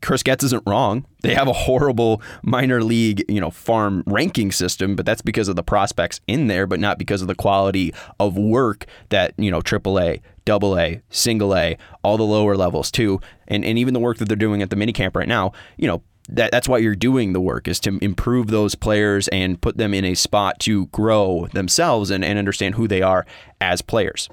Chris 0.00 0.22
Getz 0.22 0.44
isn't 0.44 0.62
wrong. 0.66 1.06
They 1.22 1.34
have 1.34 1.48
a 1.48 1.52
horrible 1.52 2.22
minor 2.42 2.82
league, 2.82 3.24
you 3.28 3.40
know, 3.40 3.50
farm 3.50 4.02
ranking 4.06 4.52
system, 4.52 4.96
but 4.96 5.04
that's 5.04 5.22
because 5.22 5.48
of 5.48 5.56
the 5.56 5.62
prospects 5.62 6.20
in 6.26 6.46
there, 6.46 6.66
but 6.66 6.80
not 6.80 6.98
because 6.98 7.20
of 7.20 7.28
the 7.28 7.34
quality 7.34 7.92
of 8.20 8.38
work 8.38 8.86
that, 9.08 9.34
you 9.36 9.50
know, 9.50 9.60
AAA, 9.60 10.20
double 10.44 10.78
A, 10.78 11.02
single 11.10 11.54
A, 11.56 11.76
all 12.02 12.16
the 12.16 12.22
lower 12.22 12.56
levels 12.56 12.90
too. 12.90 13.20
And 13.48 13.64
and 13.64 13.78
even 13.78 13.94
the 13.94 14.00
work 14.00 14.18
that 14.18 14.28
they're 14.28 14.36
doing 14.36 14.62
at 14.62 14.70
the 14.70 14.76
minicamp 14.76 15.14
right 15.16 15.28
now, 15.28 15.52
you 15.76 15.86
know, 15.86 16.02
that, 16.28 16.50
that's 16.50 16.68
why 16.68 16.78
you're 16.78 16.96
doing 16.96 17.32
the 17.32 17.40
work 17.40 17.68
is 17.68 17.80
to 17.80 17.98
improve 18.00 18.48
those 18.48 18.74
players 18.74 19.28
and 19.28 19.60
put 19.60 19.76
them 19.76 19.94
in 19.94 20.04
a 20.04 20.14
spot 20.14 20.58
to 20.60 20.86
grow 20.86 21.48
themselves 21.52 22.10
and, 22.10 22.24
and 22.24 22.38
understand 22.38 22.74
who 22.74 22.88
they 22.88 23.02
are 23.02 23.26
as 23.60 23.82
players. 23.82 24.28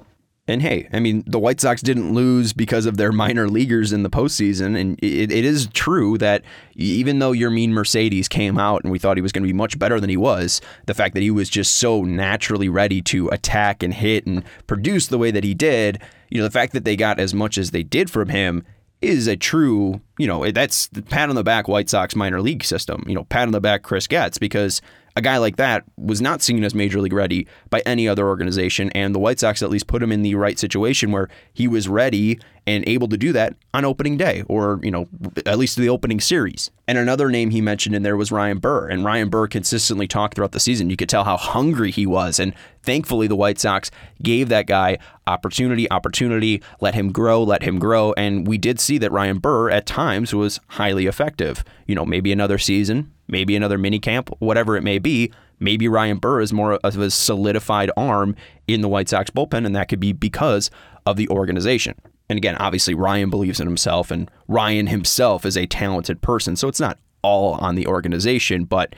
And 0.46 0.60
hey, 0.60 0.88
I 0.92 1.00
mean, 1.00 1.24
the 1.26 1.38
White 1.38 1.60
Sox 1.60 1.80
didn't 1.80 2.12
lose 2.12 2.52
because 2.52 2.84
of 2.84 2.98
their 2.98 3.12
minor 3.12 3.48
leaguers 3.48 3.94
in 3.94 4.02
the 4.02 4.10
postseason. 4.10 4.78
And 4.78 4.98
it, 5.02 5.32
it 5.32 5.44
is 5.44 5.68
true 5.72 6.18
that 6.18 6.42
even 6.74 7.18
though 7.18 7.32
Yermin 7.32 7.70
Mercedes 7.70 8.28
came 8.28 8.58
out 8.58 8.82
and 8.82 8.92
we 8.92 8.98
thought 8.98 9.16
he 9.16 9.22
was 9.22 9.32
going 9.32 9.42
to 9.42 9.48
be 9.48 9.54
much 9.54 9.78
better 9.78 9.98
than 9.98 10.10
he 10.10 10.18
was, 10.18 10.60
the 10.84 10.92
fact 10.92 11.14
that 11.14 11.22
he 11.22 11.30
was 11.30 11.48
just 11.48 11.76
so 11.76 12.02
naturally 12.02 12.68
ready 12.68 13.00
to 13.02 13.28
attack 13.28 13.82
and 13.82 13.94
hit 13.94 14.26
and 14.26 14.44
produce 14.66 15.06
the 15.06 15.18
way 15.18 15.30
that 15.30 15.44
he 15.44 15.54
did, 15.54 16.02
you 16.28 16.38
know, 16.38 16.44
the 16.44 16.50
fact 16.50 16.74
that 16.74 16.84
they 16.84 16.96
got 16.96 17.18
as 17.18 17.32
much 17.32 17.56
as 17.56 17.70
they 17.70 17.82
did 17.82 18.10
from 18.10 18.28
him 18.28 18.64
is 19.00 19.26
a 19.26 19.36
true, 19.36 20.02
you 20.18 20.26
know, 20.26 20.50
that's 20.50 20.88
pat 21.08 21.30
on 21.30 21.36
the 21.36 21.44
back 21.44 21.68
White 21.68 21.88
Sox 21.88 22.14
minor 22.14 22.42
league 22.42 22.64
system. 22.64 23.02
You 23.06 23.14
know, 23.14 23.24
pat 23.24 23.46
on 23.46 23.52
the 23.52 23.60
back 23.60 23.82
Chris 23.82 24.06
Getz 24.06 24.36
because 24.36 24.82
a 25.16 25.22
guy 25.22 25.38
like 25.38 25.56
that 25.56 25.84
was 25.96 26.20
not 26.20 26.42
seen 26.42 26.64
as 26.64 26.74
major 26.74 27.00
league 27.00 27.12
ready 27.12 27.46
by 27.70 27.80
any 27.86 28.08
other 28.08 28.26
organization, 28.26 28.90
and 28.90 29.14
the 29.14 29.18
White 29.18 29.38
Sox 29.38 29.62
at 29.62 29.70
least 29.70 29.86
put 29.86 30.02
him 30.02 30.10
in 30.10 30.22
the 30.22 30.34
right 30.34 30.58
situation 30.58 31.12
where 31.12 31.28
he 31.52 31.68
was 31.68 31.88
ready 31.88 32.40
and 32.66 32.82
able 32.88 33.08
to 33.08 33.16
do 33.16 33.32
that 33.32 33.54
on 33.74 33.84
opening 33.84 34.16
day, 34.16 34.42
or 34.48 34.80
you 34.82 34.90
know, 34.90 35.06
at 35.46 35.58
least 35.58 35.76
the 35.76 35.88
opening 35.88 36.18
series. 36.20 36.70
And 36.88 36.98
another 36.98 37.30
name 37.30 37.50
he 37.50 37.60
mentioned 37.60 37.94
in 37.94 38.02
there 38.02 38.16
was 38.16 38.32
Ryan 38.32 38.58
Burr, 38.58 38.88
and 38.88 39.04
Ryan 39.04 39.28
Burr 39.28 39.46
consistently 39.46 40.08
talked 40.08 40.34
throughout 40.34 40.52
the 40.52 40.60
season. 40.60 40.90
You 40.90 40.96
could 40.96 41.08
tell 41.08 41.24
how 41.24 41.36
hungry 41.36 41.90
he 41.90 42.06
was, 42.06 42.40
and 42.40 42.54
thankfully 42.82 43.26
the 43.26 43.36
White 43.36 43.60
Sox 43.60 43.90
gave 44.22 44.48
that 44.48 44.66
guy 44.66 44.98
opportunity, 45.26 45.90
opportunity, 45.90 46.62
let 46.80 46.94
him 46.94 47.12
grow, 47.12 47.42
let 47.42 47.62
him 47.62 47.78
grow, 47.78 48.14
and 48.14 48.46
we 48.48 48.58
did 48.58 48.80
see 48.80 48.98
that 48.98 49.12
Ryan 49.12 49.38
Burr 49.38 49.70
at 49.70 49.86
times 49.86 50.34
was 50.34 50.58
highly 50.68 51.06
effective. 51.06 51.62
You 51.86 51.94
know, 51.94 52.04
maybe 52.04 52.32
another 52.32 52.58
season, 52.58 53.12
maybe 53.28 53.56
another 53.56 53.78
mini 53.78 53.98
camp, 53.98 54.30
whatever 54.38 54.76
it 54.76 54.82
may 54.82 54.98
be. 54.98 55.32
Maybe 55.60 55.88
Ryan 55.88 56.18
Burr 56.18 56.40
is 56.40 56.52
more 56.52 56.74
of 56.82 56.98
a 56.98 57.10
solidified 57.10 57.90
arm 57.96 58.36
in 58.66 58.80
the 58.80 58.88
White 58.88 59.08
Sox 59.08 59.30
bullpen, 59.30 59.64
and 59.64 59.74
that 59.76 59.88
could 59.88 60.00
be 60.00 60.12
because 60.12 60.70
of 61.06 61.16
the 61.16 61.28
organization. 61.28 61.94
And 62.28 62.36
again, 62.36 62.56
obviously, 62.56 62.94
Ryan 62.94 63.30
believes 63.30 63.60
in 63.60 63.66
himself, 63.66 64.10
and 64.10 64.30
Ryan 64.48 64.88
himself 64.88 65.44
is 65.44 65.56
a 65.56 65.66
talented 65.66 66.20
person. 66.22 66.56
So 66.56 66.68
it's 66.68 66.80
not 66.80 66.98
all 67.22 67.54
on 67.54 67.74
the 67.74 67.86
organization, 67.86 68.64
but 68.64 68.94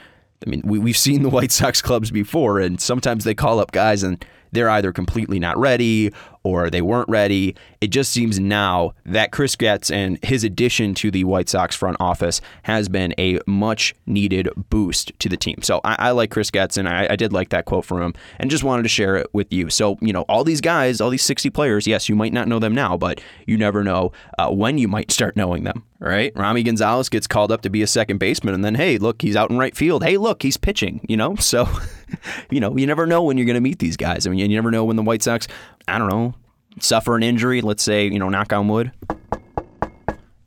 I 0.46 0.50
mean, 0.50 0.62
we, 0.64 0.78
we've 0.78 0.96
seen 0.96 1.22
the 1.22 1.28
White 1.28 1.52
Sox 1.52 1.80
clubs 1.82 2.10
before, 2.10 2.60
and 2.60 2.80
sometimes 2.80 3.24
they 3.24 3.34
call 3.34 3.60
up 3.60 3.72
guys 3.72 4.02
and 4.02 4.24
they're 4.56 4.70
either 4.70 4.92
completely 4.92 5.38
not 5.38 5.56
ready 5.58 6.12
or 6.46 6.70
they 6.70 6.80
weren't 6.80 7.08
ready. 7.08 7.56
It 7.80 7.88
just 7.88 8.12
seems 8.12 8.38
now 8.38 8.92
that 9.04 9.32
Chris 9.32 9.56
Getz 9.56 9.90
and 9.90 10.16
his 10.24 10.44
addition 10.44 10.94
to 10.94 11.10
the 11.10 11.24
White 11.24 11.48
Sox 11.48 11.74
front 11.74 11.96
office 11.98 12.40
has 12.62 12.88
been 12.88 13.12
a 13.18 13.40
much 13.46 13.94
needed 14.06 14.48
boost 14.70 15.12
to 15.18 15.28
the 15.28 15.36
team. 15.36 15.60
So 15.62 15.80
I, 15.82 15.96
I 15.98 16.10
like 16.12 16.30
Chris 16.30 16.52
Getz, 16.52 16.76
and 16.76 16.88
I, 16.88 17.08
I, 17.10 17.16
did 17.16 17.32
like 17.32 17.48
that 17.48 17.64
quote 17.64 17.84
from 17.84 18.00
him, 18.00 18.14
and 18.38 18.48
just 18.48 18.62
wanted 18.62 18.84
to 18.84 18.88
share 18.88 19.16
it 19.16 19.26
with 19.32 19.52
you. 19.52 19.70
So, 19.70 19.98
you 20.00 20.12
know, 20.12 20.22
all 20.22 20.44
these 20.44 20.60
guys, 20.60 21.00
all 21.00 21.10
these 21.10 21.24
60 21.24 21.50
players, 21.50 21.86
yes, 21.86 22.08
you 22.08 22.14
might 22.14 22.32
not 22.32 22.46
know 22.46 22.60
them 22.60 22.74
now, 22.74 22.96
but 22.96 23.20
you 23.46 23.56
never 23.56 23.82
know 23.82 24.12
uh, 24.38 24.48
when 24.50 24.78
you 24.78 24.86
might 24.86 25.10
start 25.10 25.36
knowing 25.36 25.64
them, 25.64 25.84
right? 25.98 26.32
Romy 26.36 26.62
Gonzalez 26.62 27.08
gets 27.08 27.26
called 27.26 27.50
up 27.50 27.62
to 27.62 27.70
be 27.70 27.82
a 27.82 27.88
second 27.88 28.18
baseman, 28.18 28.54
and 28.54 28.64
then, 28.64 28.76
hey, 28.76 28.98
look, 28.98 29.20
he's 29.20 29.34
out 29.34 29.50
in 29.50 29.58
right 29.58 29.76
field. 29.76 30.04
Hey, 30.04 30.16
look, 30.16 30.42
he's 30.42 30.56
pitching, 30.56 31.04
you 31.08 31.16
know? 31.16 31.34
So, 31.46 31.68
you 32.50 32.60
know, 32.60 32.76
you 32.76 32.86
never 32.86 33.06
know 33.06 33.22
when 33.22 33.36
you're 33.36 33.46
going 33.46 33.54
to 33.54 33.60
meet 33.60 33.78
these 33.78 33.96
guys. 33.96 34.26
I 34.26 34.30
mean, 34.30 34.38
you 34.38 34.48
never 34.56 34.70
know 34.70 34.84
when 34.84 34.96
the 34.96 35.02
White 35.02 35.22
Sox, 35.22 35.48
I 35.88 35.98
don't 35.98 36.08
know, 36.08 36.34
suffer 36.80 37.16
an 37.16 37.22
injury, 37.22 37.60
let's 37.60 37.82
say, 37.82 38.06
you 38.06 38.18
know, 38.18 38.28
knock 38.28 38.52
on 38.52 38.68
wood. 38.68 38.92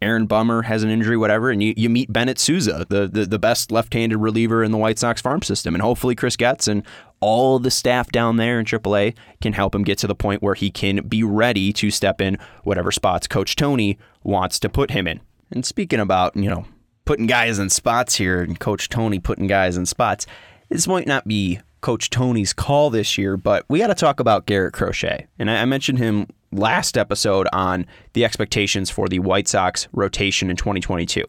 Aaron 0.02 0.28
Bummer 0.28 0.62
has 0.62 0.84
an 0.84 0.89
injury, 0.89 1.17
whatever, 1.17 1.52
and 1.52 1.62
you, 1.62 1.74
you 1.76 1.89
meet 1.89 2.12
Bennett 2.12 2.39
Souza, 2.39 2.86
the, 2.88 3.08
the, 3.08 3.26
the 3.26 3.39
best 3.39 3.69
left 3.69 3.93
handed 3.93 4.17
reliever 4.17 4.63
in 4.63 4.72
the 4.72 4.78
White 4.78 4.98
Sox 4.98 5.22
farm 5.22 5.41
system. 5.41 5.76
And 5.76 5.82
hopefully, 5.82 6.15
Chris 6.15 6.38
Getz 6.38 6.69
and 6.69 6.84
all 7.19 7.60
the 7.60 7.72
staff 7.72 8.10
down 8.10 8.38
there 8.38 8.60
in 8.60 8.65
AAA 8.65 9.13
can 9.41 9.52
help 9.52 9.76
him 9.76 9.84
get 9.84 9.98
to 9.98 10.08
the 10.08 10.15
point 10.15 10.41
where 10.41 10.56
he 10.56 10.72
can 10.72 11.06
be 11.08 11.22
ready 11.24 11.74
to 11.74 11.91
step 11.91 12.22
in 12.22 12.38
whatever 12.63 12.93
spots 12.93 13.28
Coach 13.28 13.58
Tony 13.58 13.98
wants 14.24 14.58
to 14.60 14.69
put 14.69 14.91
him 14.91 15.06
in. 15.06 15.19
And 15.52 15.65
speaking 15.65 16.00
about, 16.00 16.34
you 16.38 16.50
know, 16.50 16.65
putting 17.04 17.28
guys 17.28 17.60
in 17.60 17.69
spots 17.69 18.15
here 18.15 18.41
and 18.41 18.58
Coach 18.58 18.88
Tony 18.88 19.19
putting 19.19 19.48
guys 19.48 19.76
in 19.76 19.86
spots, 19.86 20.26
this 20.70 20.88
might 20.88 21.08
not 21.08 21.28
be 21.28 21.60
Coach 21.82 22.10
Tony's 22.10 22.54
call 22.54 22.90
this 22.90 23.18
year, 23.18 23.38
but 23.38 23.66
we 23.70 23.80
got 23.80 23.88
to 23.88 23.96
talk 23.96 24.20
about 24.20 24.46
Garrett 24.46 24.74
Crochet. 24.74 25.28
And 25.38 25.50
I 25.50 25.66
mentioned 25.66 26.00
him 26.00 26.28
last 26.52 26.98
episode 26.98 27.48
on 27.54 27.86
the 28.14 28.26
expectations 28.26 28.90
for 28.90 29.08
the 29.08 29.20
White 29.20 29.48
Sox 29.48 29.88
rotation 29.94 30.50
in 30.50 30.56
2022. 30.56 31.24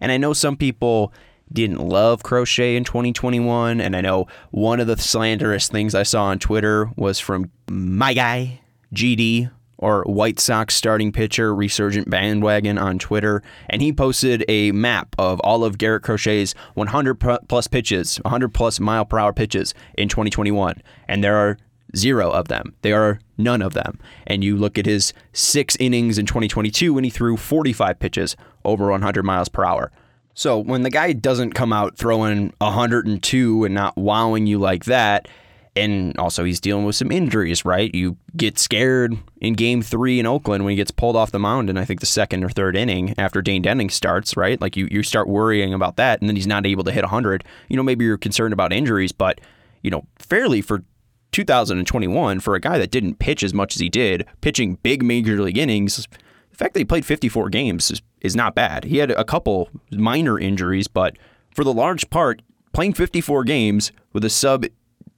And 0.00 0.10
I 0.10 0.16
know 0.16 0.32
some 0.32 0.56
people 0.56 1.12
didn't 1.52 1.78
love 1.78 2.22
Crochet 2.22 2.76
in 2.76 2.84
2021. 2.84 3.80
And 3.80 3.94
I 3.94 4.00
know 4.00 4.26
one 4.50 4.80
of 4.80 4.86
the 4.86 4.96
slanderous 4.96 5.68
things 5.68 5.94
I 5.94 6.02
saw 6.02 6.24
on 6.24 6.38
Twitter 6.38 6.90
was 6.96 7.20
from 7.20 7.50
my 7.68 8.14
guy, 8.14 8.60
GD, 8.94 9.50
or 9.84 10.02
White 10.04 10.40
Sox 10.40 10.74
starting 10.74 11.12
pitcher 11.12 11.54
Resurgent 11.54 12.08
Bandwagon 12.08 12.78
on 12.78 12.98
Twitter, 12.98 13.42
and 13.68 13.82
he 13.82 13.92
posted 13.92 14.42
a 14.48 14.72
map 14.72 15.14
of 15.18 15.40
all 15.40 15.62
of 15.62 15.76
Garrett 15.76 16.02
Crochet's 16.02 16.54
100 16.72 17.16
plus 17.48 17.66
pitches, 17.66 18.16
100 18.16 18.54
plus 18.54 18.80
mile 18.80 19.04
per 19.04 19.18
hour 19.18 19.34
pitches 19.34 19.74
in 19.98 20.08
2021, 20.08 20.80
and 21.06 21.22
there 21.22 21.36
are 21.36 21.58
zero 21.94 22.30
of 22.30 22.48
them. 22.48 22.74
There 22.80 23.02
are 23.02 23.20
none 23.36 23.60
of 23.60 23.74
them. 23.74 23.98
And 24.26 24.42
you 24.42 24.56
look 24.56 24.78
at 24.78 24.86
his 24.86 25.12
six 25.34 25.76
innings 25.76 26.16
in 26.16 26.24
2022 26.24 26.94
when 26.94 27.04
he 27.04 27.10
threw 27.10 27.36
45 27.36 27.98
pitches 27.98 28.36
over 28.64 28.90
100 28.90 29.22
miles 29.22 29.50
per 29.50 29.66
hour. 29.66 29.92
So 30.32 30.58
when 30.58 30.82
the 30.82 30.90
guy 30.90 31.12
doesn't 31.12 31.52
come 31.52 31.74
out 31.74 31.98
throwing 31.98 32.54
102 32.58 33.64
and 33.64 33.74
not 33.74 33.98
wowing 33.98 34.46
you 34.46 34.58
like 34.58 34.86
that, 34.86 35.28
and 35.76 36.16
also 36.18 36.44
he's 36.44 36.60
dealing 36.60 36.84
with 36.84 36.96
some 36.96 37.10
injuries, 37.10 37.64
right? 37.64 37.92
You 37.94 38.16
get 38.36 38.58
scared 38.58 39.16
in 39.40 39.54
game 39.54 39.82
three 39.82 40.20
in 40.20 40.26
Oakland 40.26 40.64
when 40.64 40.70
he 40.70 40.76
gets 40.76 40.90
pulled 40.90 41.16
off 41.16 41.32
the 41.32 41.38
mound 41.38 41.68
in 41.68 41.76
I 41.76 41.84
think 41.84 42.00
the 42.00 42.06
second 42.06 42.44
or 42.44 42.48
third 42.48 42.76
inning 42.76 43.14
after 43.18 43.42
Dane 43.42 43.62
Dunning 43.62 43.90
starts, 43.90 44.36
right? 44.36 44.60
Like 44.60 44.76
you, 44.76 44.88
you 44.90 45.02
start 45.02 45.28
worrying 45.28 45.74
about 45.74 45.96
that 45.96 46.20
and 46.20 46.28
then 46.28 46.36
he's 46.36 46.46
not 46.46 46.66
able 46.66 46.84
to 46.84 46.92
hit 46.92 47.02
100. 47.02 47.44
You 47.68 47.76
know, 47.76 47.82
maybe 47.82 48.04
you're 48.04 48.18
concerned 48.18 48.52
about 48.52 48.72
injuries, 48.72 49.12
but, 49.12 49.40
you 49.82 49.90
know, 49.90 50.06
fairly 50.18 50.60
for 50.60 50.84
2021, 51.32 52.38
for 52.38 52.54
a 52.54 52.60
guy 52.60 52.78
that 52.78 52.92
didn't 52.92 53.18
pitch 53.18 53.42
as 53.42 53.52
much 53.52 53.74
as 53.74 53.80
he 53.80 53.88
did, 53.88 54.24
pitching 54.40 54.76
big 54.82 55.02
major 55.02 55.42
league 55.42 55.58
innings, 55.58 56.06
the 56.50 56.56
fact 56.56 56.74
that 56.74 56.80
he 56.80 56.84
played 56.84 57.04
54 57.04 57.48
games 57.48 57.90
is, 57.90 58.00
is 58.20 58.36
not 58.36 58.54
bad. 58.54 58.84
He 58.84 58.98
had 58.98 59.10
a 59.10 59.24
couple 59.24 59.68
minor 59.90 60.38
injuries, 60.38 60.86
but 60.86 61.16
for 61.52 61.64
the 61.64 61.72
large 61.72 62.08
part, 62.10 62.42
playing 62.72 62.94
54 62.94 63.42
games 63.42 63.90
with 64.12 64.24
a 64.24 64.30
sub 64.30 64.66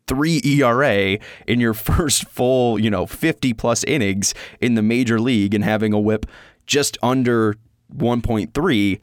three 0.07 0.41
ERA 0.45 1.19
in 1.47 1.61
your 1.61 1.75
first 1.89 2.27
full, 2.29 2.79
you 2.79 2.91
know, 2.91 3.07
50 3.07 3.53
plus 3.55 3.85
innings 3.85 4.35
in 4.61 4.75
the 4.75 4.83
major 4.83 5.21
league 5.21 5.55
and 5.55 5.65
having 5.65 5.93
a 5.93 6.01
whip 6.01 6.27
just 6.67 6.99
under 7.03 7.57
1.3. 7.95 9.01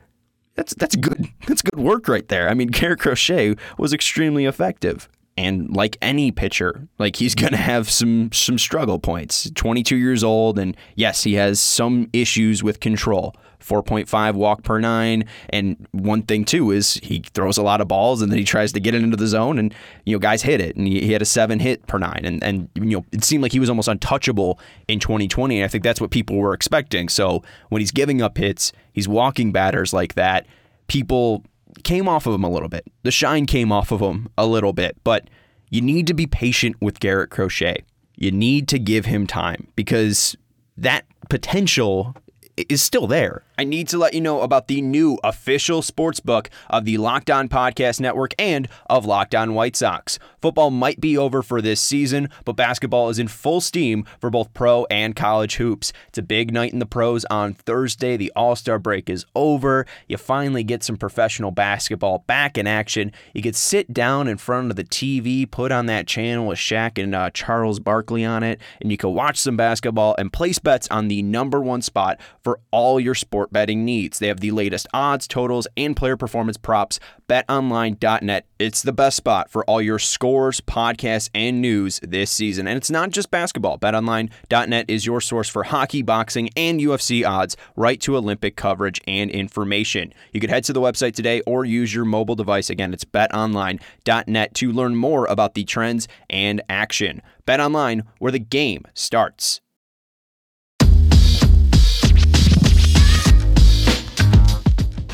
That's 0.55 0.75
that's 0.75 0.95
good. 0.95 1.29
That's 1.47 1.63
good 1.63 1.79
work 1.79 2.07
right 2.07 2.27
there. 2.27 2.47
I 2.47 2.53
mean, 2.53 2.67
Garrett 2.67 2.99
Crochet 2.99 3.55
was 3.77 3.91
extremely 3.91 4.45
effective. 4.45 5.09
And 5.35 5.75
like 5.75 5.97
any 5.99 6.31
pitcher, 6.31 6.87
like 6.99 7.15
he's 7.15 7.33
going 7.33 7.53
to 7.53 7.57
have 7.57 7.89
some 7.89 8.31
some 8.31 8.59
struggle 8.59 8.99
points. 8.99 9.49
22 9.55 9.95
years 9.95 10.23
old 10.23 10.59
and 10.59 10.77
yes, 10.95 11.23
he 11.23 11.33
has 11.33 11.59
some 11.59 12.07
issues 12.13 12.61
with 12.61 12.79
control. 12.79 13.35
4.5 13.63 14.35
walk 14.35 14.63
per 14.63 14.79
nine. 14.79 15.25
And 15.49 15.87
one 15.91 16.23
thing 16.23 16.45
too 16.45 16.71
is 16.71 16.95
he 17.03 17.23
throws 17.33 17.57
a 17.57 17.63
lot 17.63 17.81
of 17.81 17.87
balls 17.87 18.21
and 18.21 18.31
then 18.31 18.39
he 18.39 18.45
tries 18.45 18.71
to 18.73 18.79
get 18.79 18.93
it 18.93 19.03
into 19.03 19.17
the 19.17 19.27
zone 19.27 19.57
and 19.57 19.73
you 20.05 20.15
know 20.15 20.19
guys 20.19 20.41
hit 20.41 20.61
it 20.61 20.75
and 20.75 20.87
he, 20.87 21.01
he 21.01 21.13
had 21.13 21.21
a 21.21 21.25
seven 21.25 21.59
hit 21.59 21.85
per 21.87 21.97
nine 21.97 22.21
and 22.23 22.43
and 22.43 22.69
you 22.75 22.85
know 22.85 23.05
it 23.11 23.23
seemed 23.23 23.41
like 23.41 23.51
he 23.51 23.59
was 23.59 23.69
almost 23.69 23.87
untouchable 23.87 24.59
in 24.87 24.99
2020 24.99 25.57
and 25.57 25.65
I 25.65 25.67
think 25.67 25.83
that's 25.83 26.01
what 26.01 26.11
people 26.11 26.37
were 26.37 26.53
expecting. 26.53 27.09
So 27.09 27.43
when 27.69 27.81
he's 27.81 27.91
giving 27.91 28.21
up 28.21 28.37
hits, 28.37 28.71
he's 28.91 29.07
walking 29.07 29.51
batters 29.51 29.93
like 29.93 30.15
that. 30.15 30.45
People 30.87 31.43
came 31.83 32.07
off 32.07 32.27
of 32.27 32.33
him 32.33 32.43
a 32.43 32.49
little 32.49 32.69
bit. 32.69 32.85
The 33.03 33.11
shine 33.11 33.45
came 33.45 33.71
off 33.71 33.91
of 33.91 33.99
him 33.99 34.29
a 34.37 34.45
little 34.45 34.73
bit, 34.73 34.97
but 35.03 35.29
you 35.69 35.81
need 35.81 36.05
to 36.07 36.13
be 36.13 36.27
patient 36.27 36.75
with 36.81 36.99
Garrett 36.99 37.31
Crochet. 37.31 37.83
You 38.15 38.31
need 38.31 38.67
to 38.67 38.77
give 38.77 39.05
him 39.05 39.25
time 39.25 39.67
because 39.75 40.35
that 40.77 41.05
potential 41.29 42.15
is 42.57 42.81
still 42.81 43.07
there. 43.07 43.43
I 43.57 43.63
need 43.63 43.87
to 43.89 43.97
let 43.97 44.13
you 44.13 44.21
know 44.21 44.41
about 44.41 44.67
the 44.67 44.81
new 44.81 45.19
official 45.23 45.81
sports 45.81 46.19
book 46.19 46.49
of 46.69 46.85
the 46.85 46.97
Locked 46.97 47.29
On 47.29 47.47
Podcast 47.47 47.99
Network 47.99 48.33
and 48.39 48.67
of 48.89 49.05
Locked 49.05 49.35
On 49.35 49.53
White 49.53 49.75
Sox. 49.75 50.17
Football 50.41 50.71
might 50.71 50.99
be 50.99 51.17
over 51.17 51.41
for 51.43 51.61
this 51.61 51.79
season, 51.79 52.29
but 52.45 52.55
basketball 52.55 53.09
is 53.09 53.19
in 53.19 53.27
full 53.27 53.61
steam 53.61 54.05
for 54.19 54.29
both 54.29 54.53
pro 54.53 54.85
and 54.85 55.15
college 55.15 55.55
hoops. 55.55 55.93
It's 56.07 56.17
a 56.17 56.23
big 56.23 56.51
night 56.51 56.73
in 56.73 56.79
the 56.79 56.85
pros 56.85 57.25
on 57.25 57.53
Thursday. 57.53 58.17
The 58.17 58.31
All 58.35 58.55
Star 58.55 58.79
break 58.79 59.09
is 59.09 59.25
over. 59.35 59.85
You 60.07 60.17
finally 60.17 60.63
get 60.63 60.83
some 60.83 60.97
professional 60.97 61.51
basketball 61.51 62.23
back 62.27 62.57
in 62.57 62.67
action. 62.67 63.11
You 63.33 63.43
could 63.43 63.55
sit 63.55 63.93
down 63.93 64.27
in 64.27 64.37
front 64.37 64.71
of 64.71 64.75
the 64.75 64.83
TV, 64.83 65.49
put 65.49 65.71
on 65.71 65.85
that 65.85 66.07
channel 66.07 66.47
with 66.47 66.59
Shaq 66.59 67.01
and 67.01 67.13
uh, 67.13 67.29
Charles 67.29 67.79
Barkley 67.79 68.25
on 68.25 68.43
it, 68.43 68.59
and 68.81 68.91
you 68.91 68.97
could 68.97 69.09
watch 69.09 69.37
some 69.37 69.55
basketball 69.55 70.15
and 70.17 70.33
place 70.33 70.59
bets 70.59 70.87
on 70.89 71.07
the 71.07 71.21
number 71.21 71.61
one 71.61 71.81
spot 71.81 72.19
for 72.43 72.59
all 72.71 72.99
your 72.99 73.15
sport 73.15 73.51
betting 73.51 73.85
needs. 73.85 74.19
They 74.19 74.27
have 74.27 74.41
the 74.41 74.51
latest 74.51 74.87
odds, 74.93 75.27
totals, 75.27 75.67
and 75.77 75.95
player 75.95 76.17
performance 76.17 76.57
props. 76.57 76.99
BetOnline.net. 77.27 78.45
It's 78.59 78.81
the 78.81 78.91
best 78.91 79.17
spot 79.17 79.49
for 79.49 79.63
all 79.65 79.81
your 79.81 79.99
scores, 79.99 80.61
podcasts, 80.61 81.29
and 81.33 81.61
news 81.61 81.99
this 82.03 82.29
season. 82.29 82.67
And 82.67 82.77
it's 82.77 82.91
not 82.91 83.11
just 83.11 83.31
basketball. 83.31 83.79
BetOnline.net 83.79 84.85
is 84.89 85.05
your 85.05 85.21
source 85.21 85.47
for 85.47 85.63
hockey, 85.63 86.01
boxing, 86.01 86.49
and 86.55 86.79
UFC 86.79 87.27
odds, 87.27 87.55
right 87.75 87.99
to 88.01 88.17
Olympic 88.17 88.55
coverage 88.55 89.01
and 89.07 89.31
information. 89.31 90.13
You 90.33 90.41
could 90.41 90.49
head 90.49 90.65
to 90.65 90.73
the 90.73 90.81
website 90.81 91.13
today 91.13 91.41
or 91.47 91.65
use 91.65 91.93
your 91.93 92.05
mobile 92.05 92.35
device. 92.35 92.69
Again, 92.69 92.93
it's 92.93 93.05
betonline.net 93.05 94.53
to 94.55 94.71
learn 94.71 94.95
more 94.95 95.25
about 95.27 95.53
the 95.53 95.63
trends 95.63 96.07
and 96.29 96.61
action. 96.69 97.21
BetOnline, 97.47 98.03
where 98.19 98.31
the 98.31 98.39
game 98.39 98.85
starts. 98.93 99.61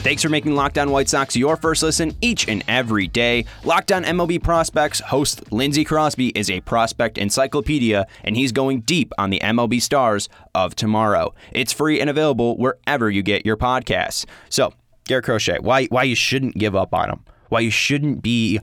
Thanks 0.10 0.24
for 0.24 0.30
making 0.30 0.56
Locked 0.56 0.80
On 0.80 0.89
White 0.89 1.08
Sox 1.08 1.36
your 1.36 1.56
first 1.56 1.84
listen 1.84 2.17
each 2.19 2.48
and 2.50 2.63
every 2.67 3.08
day. 3.08 3.45
Locked 3.63 3.91
On 3.91 4.04
MLB 4.04 4.41
Prospects 4.41 5.00
host 5.02 5.52
Lindsey 5.52 5.84
Crosby 5.84 6.30
is 6.30 6.50
a 6.50 6.62
prospect 6.62 7.19
encyclopedia, 7.19 8.08
and 8.24 8.36
he's 8.36 8.52
going 8.52 8.82
deep 8.82 9.13
on 9.19 9.30
the 9.30 9.39
MLB 9.43 9.80
stars 9.80 10.28
of 10.56 10.74
tomorrow. 10.74 11.36
It's 11.52 11.72
free 11.72 12.02
and 12.02 12.10
available 12.10 12.58
wherever 12.58 13.12
you 13.12 13.22
get 13.22 13.45
your 13.45 13.56
podcasts. 13.56 14.26
So, 14.50 14.74
Garrett 15.04 15.26
Crochet, 15.26 15.60
why 15.60 15.86
why 15.86 16.06
you 16.06 16.15
shouldn't 16.15 16.58
give 16.58 16.76
up 16.76 16.91
on 16.91 17.12
him? 17.12 17.24
Why 17.50 17.60
you 17.60 17.69
shouldn't 17.69 18.24
be 18.24 18.60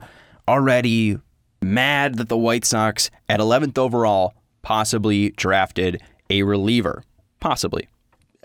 already 0.49 1.17
mad 1.61 2.15
that 2.15 2.27
the 2.27 2.37
White 2.37 2.65
Sox 2.65 3.09
at 3.29 3.39
11th 3.39 3.77
overall 3.77 4.33
possibly 4.63 5.29
drafted 5.29 6.01
a 6.29 6.43
reliever? 6.43 7.05
Possibly. 7.39 7.87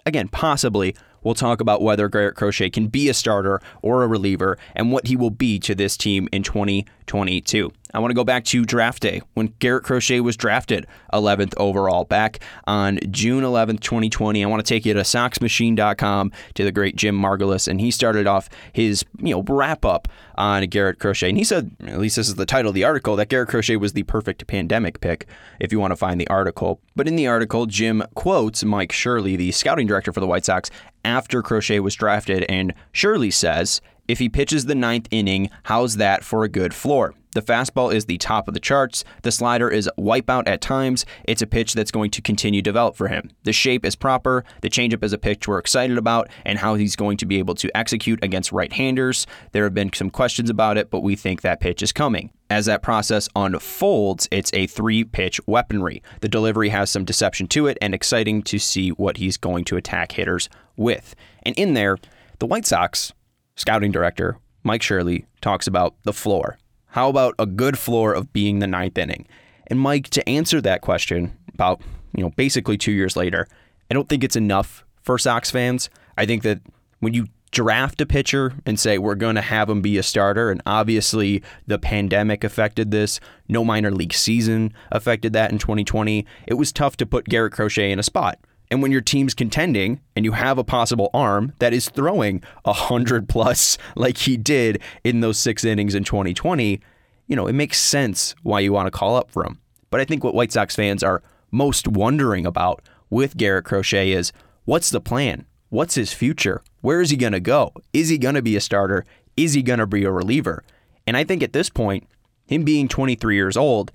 Again, 0.06 0.28
possibly 0.28 0.94
We'll 1.22 1.34
talk 1.34 1.60
about 1.60 1.82
whether 1.82 2.08
Garrett 2.08 2.36
Crochet 2.36 2.70
can 2.70 2.88
be 2.88 3.08
a 3.08 3.14
starter 3.14 3.60
or 3.82 4.02
a 4.02 4.06
reliever 4.06 4.58
and 4.74 4.92
what 4.92 5.06
he 5.06 5.16
will 5.16 5.30
be 5.30 5.58
to 5.60 5.74
this 5.74 5.96
team 5.96 6.28
in 6.32 6.42
2022. 6.42 7.72
I 7.94 7.98
want 7.98 8.10
to 8.10 8.14
go 8.14 8.24
back 8.24 8.44
to 8.46 8.64
draft 8.64 9.02
day 9.02 9.20
when 9.34 9.52
Garrett 9.58 9.84
Crochet 9.84 10.20
was 10.20 10.36
drafted 10.36 10.86
11th 11.12 11.52
overall 11.58 12.04
back 12.04 12.40
on 12.66 12.98
June 13.10 13.44
11th, 13.44 13.80
2020. 13.80 14.42
I 14.42 14.48
want 14.48 14.64
to 14.64 14.68
take 14.68 14.86
you 14.86 14.94
to 14.94 15.00
SoxMachine.com 15.00 16.32
to 16.54 16.64
the 16.64 16.72
great 16.72 16.96
Jim 16.96 17.20
Margalus, 17.20 17.68
and 17.68 17.80
he 17.80 17.90
started 17.90 18.26
off 18.26 18.48
his 18.72 19.04
you 19.18 19.34
know 19.34 19.42
wrap 19.42 19.84
up 19.84 20.08
on 20.36 20.64
Garrett 20.66 20.98
Crochet, 20.98 21.28
and 21.28 21.36
he 21.36 21.44
said, 21.44 21.70
at 21.86 21.98
least 21.98 22.16
this 22.16 22.28
is 22.28 22.36
the 22.36 22.46
title 22.46 22.70
of 22.70 22.74
the 22.74 22.84
article, 22.84 23.16
that 23.16 23.28
Garrett 23.28 23.50
Crochet 23.50 23.76
was 23.76 23.92
the 23.92 24.04
perfect 24.04 24.46
pandemic 24.46 25.00
pick. 25.00 25.26
If 25.60 25.70
you 25.70 25.78
want 25.78 25.92
to 25.92 25.96
find 25.96 26.18
the 26.18 26.28
article, 26.28 26.80
but 26.96 27.06
in 27.06 27.16
the 27.16 27.26
article, 27.26 27.66
Jim 27.66 28.02
quotes 28.14 28.64
Mike 28.64 28.92
Shirley, 28.92 29.36
the 29.36 29.52
scouting 29.52 29.86
director 29.86 30.12
for 30.12 30.20
the 30.20 30.26
White 30.26 30.46
Sox, 30.46 30.70
after 31.04 31.42
Crochet 31.42 31.80
was 31.80 31.94
drafted, 31.94 32.44
and 32.48 32.74
Shirley 32.92 33.30
says, 33.30 33.80
if 34.08 34.18
he 34.18 34.28
pitches 34.28 34.66
the 34.66 34.74
ninth 34.74 35.08
inning, 35.10 35.48
how's 35.64 35.96
that 35.96 36.24
for 36.24 36.44
a 36.44 36.48
good 36.48 36.74
floor? 36.74 37.14
The 37.34 37.40
fastball 37.40 37.94
is 37.94 38.04
the 38.04 38.18
top 38.18 38.46
of 38.46 38.52
the 38.52 38.60
charts. 38.60 39.04
The 39.22 39.32
slider 39.32 39.70
is 39.70 39.88
wipeout 39.98 40.46
at 40.46 40.60
times. 40.60 41.06
It's 41.24 41.40
a 41.40 41.46
pitch 41.46 41.72
that's 41.72 41.90
going 41.90 42.10
to 42.10 42.20
continue 42.20 42.60
to 42.60 42.70
develop 42.70 42.94
for 42.94 43.08
him. 43.08 43.30
The 43.44 43.54
shape 43.54 43.86
is 43.86 43.96
proper. 43.96 44.44
The 44.60 44.68
changeup 44.68 45.02
is 45.02 45.14
a 45.14 45.18
pitch 45.18 45.48
we're 45.48 45.58
excited 45.58 45.96
about 45.96 46.28
and 46.44 46.58
how 46.58 46.74
he's 46.74 46.94
going 46.94 47.16
to 47.18 47.26
be 47.26 47.38
able 47.38 47.54
to 47.54 47.74
execute 47.74 48.22
against 48.22 48.52
right 48.52 48.72
handers. 48.72 49.26
There 49.52 49.64
have 49.64 49.72
been 49.72 49.92
some 49.94 50.10
questions 50.10 50.50
about 50.50 50.76
it, 50.76 50.90
but 50.90 51.00
we 51.00 51.16
think 51.16 51.40
that 51.40 51.60
pitch 51.60 51.82
is 51.82 51.92
coming. 51.92 52.32
As 52.50 52.66
that 52.66 52.82
process 52.82 53.30
unfolds, 53.34 54.28
it's 54.30 54.50
a 54.52 54.66
three 54.66 55.04
pitch 55.04 55.40
weaponry. 55.46 56.02
The 56.20 56.28
delivery 56.28 56.68
has 56.68 56.90
some 56.90 57.06
deception 57.06 57.46
to 57.48 57.66
it 57.66 57.78
and 57.80 57.94
exciting 57.94 58.42
to 58.42 58.58
see 58.58 58.90
what 58.90 59.16
he's 59.16 59.38
going 59.38 59.64
to 59.66 59.78
attack 59.78 60.12
hitters 60.12 60.50
with. 60.76 61.14
And 61.42 61.54
in 61.56 61.74
there, 61.74 61.98
the 62.38 62.46
White 62.46 62.66
Sox 62.66 63.12
scouting 63.56 63.92
director, 63.92 64.38
Mike 64.62 64.82
Shirley, 64.82 65.26
talks 65.40 65.66
about 65.66 65.94
the 66.04 66.12
floor. 66.12 66.58
How 66.86 67.08
about 67.08 67.34
a 67.38 67.46
good 67.46 67.78
floor 67.78 68.12
of 68.12 68.32
being 68.32 68.58
the 68.58 68.66
ninth 68.66 68.98
inning? 68.98 69.26
And 69.68 69.80
Mike, 69.80 70.10
to 70.10 70.28
answer 70.28 70.60
that 70.60 70.82
question 70.82 71.36
about, 71.54 71.80
you 72.14 72.22
know, 72.22 72.30
basically 72.30 72.76
two 72.76 72.92
years 72.92 73.16
later, 73.16 73.48
I 73.90 73.94
don't 73.94 74.08
think 74.08 74.24
it's 74.24 74.36
enough 74.36 74.84
for 75.02 75.18
Sox 75.18 75.50
fans. 75.50 75.88
I 76.16 76.26
think 76.26 76.42
that 76.42 76.60
when 77.00 77.14
you 77.14 77.28
draft 77.50 78.00
a 78.00 78.06
pitcher 78.06 78.54
and 78.64 78.80
say 78.80 78.98
we're 78.98 79.14
going 79.14 79.34
to 79.36 79.42
have 79.42 79.68
him 79.68 79.82
be 79.82 79.98
a 79.98 80.02
starter, 80.02 80.50
and 80.50 80.62
obviously 80.66 81.42
the 81.66 81.78
pandemic 81.78 82.44
affected 82.44 82.90
this, 82.90 83.20
no 83.48 83.64
minor 83.64 83.90
league 83.90 84.14
season 84.14 84.72
affected 84.90 85.32
that 85.34 85.52
in 85.52 85.58
2020, 85.58 86.26
it 86.46 86.54
was 86.54 86.72
tough 86.72 86.96
to 86.96 87.06
put 87.06 87.26
Garrett 87.26 87.52
Crochet 87.52 87.92
in 87.92 87.98
a 87.98 88.02
spot. 88.02 88.38
And 88.72 88.80
when 88.80 88.90
your 88.90 89.02
team's 89.02 89.34
contending 89.34 90.00
and 90.16 90.24
you 90.24 90.32
have 90.32 90.56
a 90.56 90.64
possible 90.64 91.10
arm 91.12 91.52
that 91.58 91.74
is 91.74 91.90
throwing 91.90 92.42
a 92.64 92.72
hundred 92.72 93.28
plus 93.28 93.76
like 93.96 94.16
he 94.16 94.38
did 94.38 94.80
in 95.04 95.20
those 95.20 95.38
six 95.38 95.62
innings 95.62 95.94
in 95.94 96.04
2020, 96.04 96.80
you 97.26 97.36
know, 97.36 97.46
it 97.46 97.52
makes 97.52 97.78
sense 97.78 98.34
why 98.42 98.60
you 98.60 98.72
want 98.72 98.86
to 98.86 98.90
call 98.90 99.14
up 99.14 99.30
for 99.30 99.44
him. 99.44 99.58
But 99.90 100.00
I 100.00 100.06
think 100.06 100.24
what 100.24 100.34
White 100.34 100.52
Sox 100.52 100.74
fans 100.74 101.02
are 101.02 101.22
most 101.50 101.86
wondering 101.86 102.46
about 102.46 102.80
with 103.10 103.36
Garrett 103.36 103.66
Crochet 103.66 104.10
is 104.10 104.32
what's 104.64 104.88
the 104.88 105.02
plan? 105.02 105.44
What's 105.68 105.96
his 105.96 106.14
future? 106.14 106.62
Where 106.80 107.02
is 107.02 107.10
he 107.10 107.18
going 107.18 107.34
to 107.34 107.40
go? 107.40 107.74
Is 107.92 108.08
he 108.08 108.16
going 108.16 108.36
to 108.36 108.42
be 108.42 108.56
a 108.56 108.60
starter? 108.62 109.04
Is 109.36 109.52
he 109.52 109.62
going 109.62 109.80
to 109.80 109.86
be 109.86 110.04
a 110.04 110.10
reliever? 110.10 110.64
And 111.06 111.14
I 111.14 111.24
think 111.24 111.42
at 111.42 111.52
this 111.52 111.68
point, 111.68 112.08
him 112.46 112.64
being 112.64 112.88
23 112.88 113.34
years 113.34 113.58
old, 113.58 113.92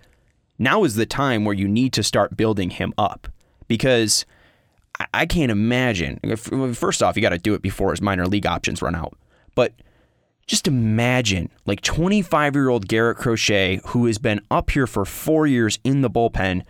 now 0.60 0.84
is 0.84 0.94
the 0.94 1.08
time 1.08 1.46
where 1.46 1.56
you 1.56 1.68
need 1.68 1.94
to 1.94 2.04
start 2.04 2.38
building 2.38 2.70
him 2.70 2.94
up 2.96 3.28
because– 3.68 4.24
I 5.14 5.26
can't 5.26 5.52
imagine. 5.52 6.20
First 6.74 7.04
off, 7.04 7.16
you 7.16 7.22
got 7.22 7.30
to 7.30 7.38
do 7.38 7.54
it 7.54 7.62
before 7.62 7.92
his 7.92 8.02
minor 8.02 8.26
league 8.26 8.46
options 8.46 8.82
run 8.82 8.96
out. 8.96 9.18
But 9.56 9.74
just 10.48 10.68
imagine 10.68 11.50
like 11.66 11.82
25 11.82 12.56
year 12.56 12.70
old 12.70 12.88
Garrett 12.88 13.18
Crochet, 13.18 13.82
who 13.88 14.06
has 14.06 14.18
been 14.18 14.42
up 14.50 14.72
here 14.72 14.88
for 14.88 15.06
four 15.06 15.46
years 15.46 15.78
in 15.84 16.02
the 16.02 16.10
bullpen. 16.10 16.64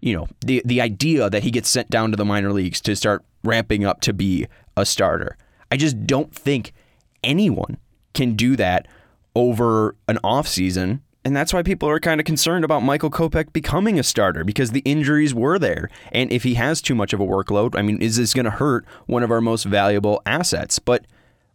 You 0.00 0.16
know, 0.16 0.28
the, 0.40 0.62
the 0.64 0.80
idea 0.80 1.30
that 1.30 1.42
he 1.42 1.50
gets 1.50 1.68
sent 1.68 1.88
down 1.88 2.10
to 2.10 2.16
the 2.16 2.24
minor 2.24 2.52
leagues 2.52 2.80
to 2.82 2.94
start 2.96 3.24
ramping 3.44 3.84
up 3.84 4.00
to 4.02 4.12
be 4.12 4.46
a 4.76 4.84
starter. 4.84 5.36
I 5.70 5.76
just 5.76 6.06
don't 6.06 6.34
think 6.34 6.72
anyone 7.24 7.78
can 8.14 8.34
do 8.34 8.56
that 8.56 8.86
over 9.34 9.96
an 10.08 10.18
offseason 10.22 11.00
and 11.24 11.36
that's 11.36 11.52
why 11.52 11.62
people 11.62 11.88
are 11.88 12.00
kind 12.00 12.20
of 12.20 12.24
concerned 12.24 12.64
about 12.64 12.82
Michael 12.82 13.10
Kopech 13.10 13.52
becoming 13.52 13.98
a 13.98 14.02
starter 14.02 14.44
because 14.44 14.72
the 14.72 14.80
injuries 14.80 15.32
were 15.34 15.58
there. 15.58 15.88
And 16.10 16.32
if 16.32 16.42
he 16.42 16.54
has 16.54 16.82
too 16.82 16.94
much 16.94 17.12
of 17.12 17.20
a 17.20 17.26
workload, 17.26 17.76
I 17.76 17.82
mean, 17.82 18.00
is 18.02 18.16
this 18.16 18.34
going 18.34 18.44
to 18.44 18.50
hurt 18.50 18.84
one 19.06 19.22
of 19.22 19.30
our 19.30 19.40
most 19.40 19.64
valuable 19.64 20.20
assets? 20.26 20.78
But 20.80 21.06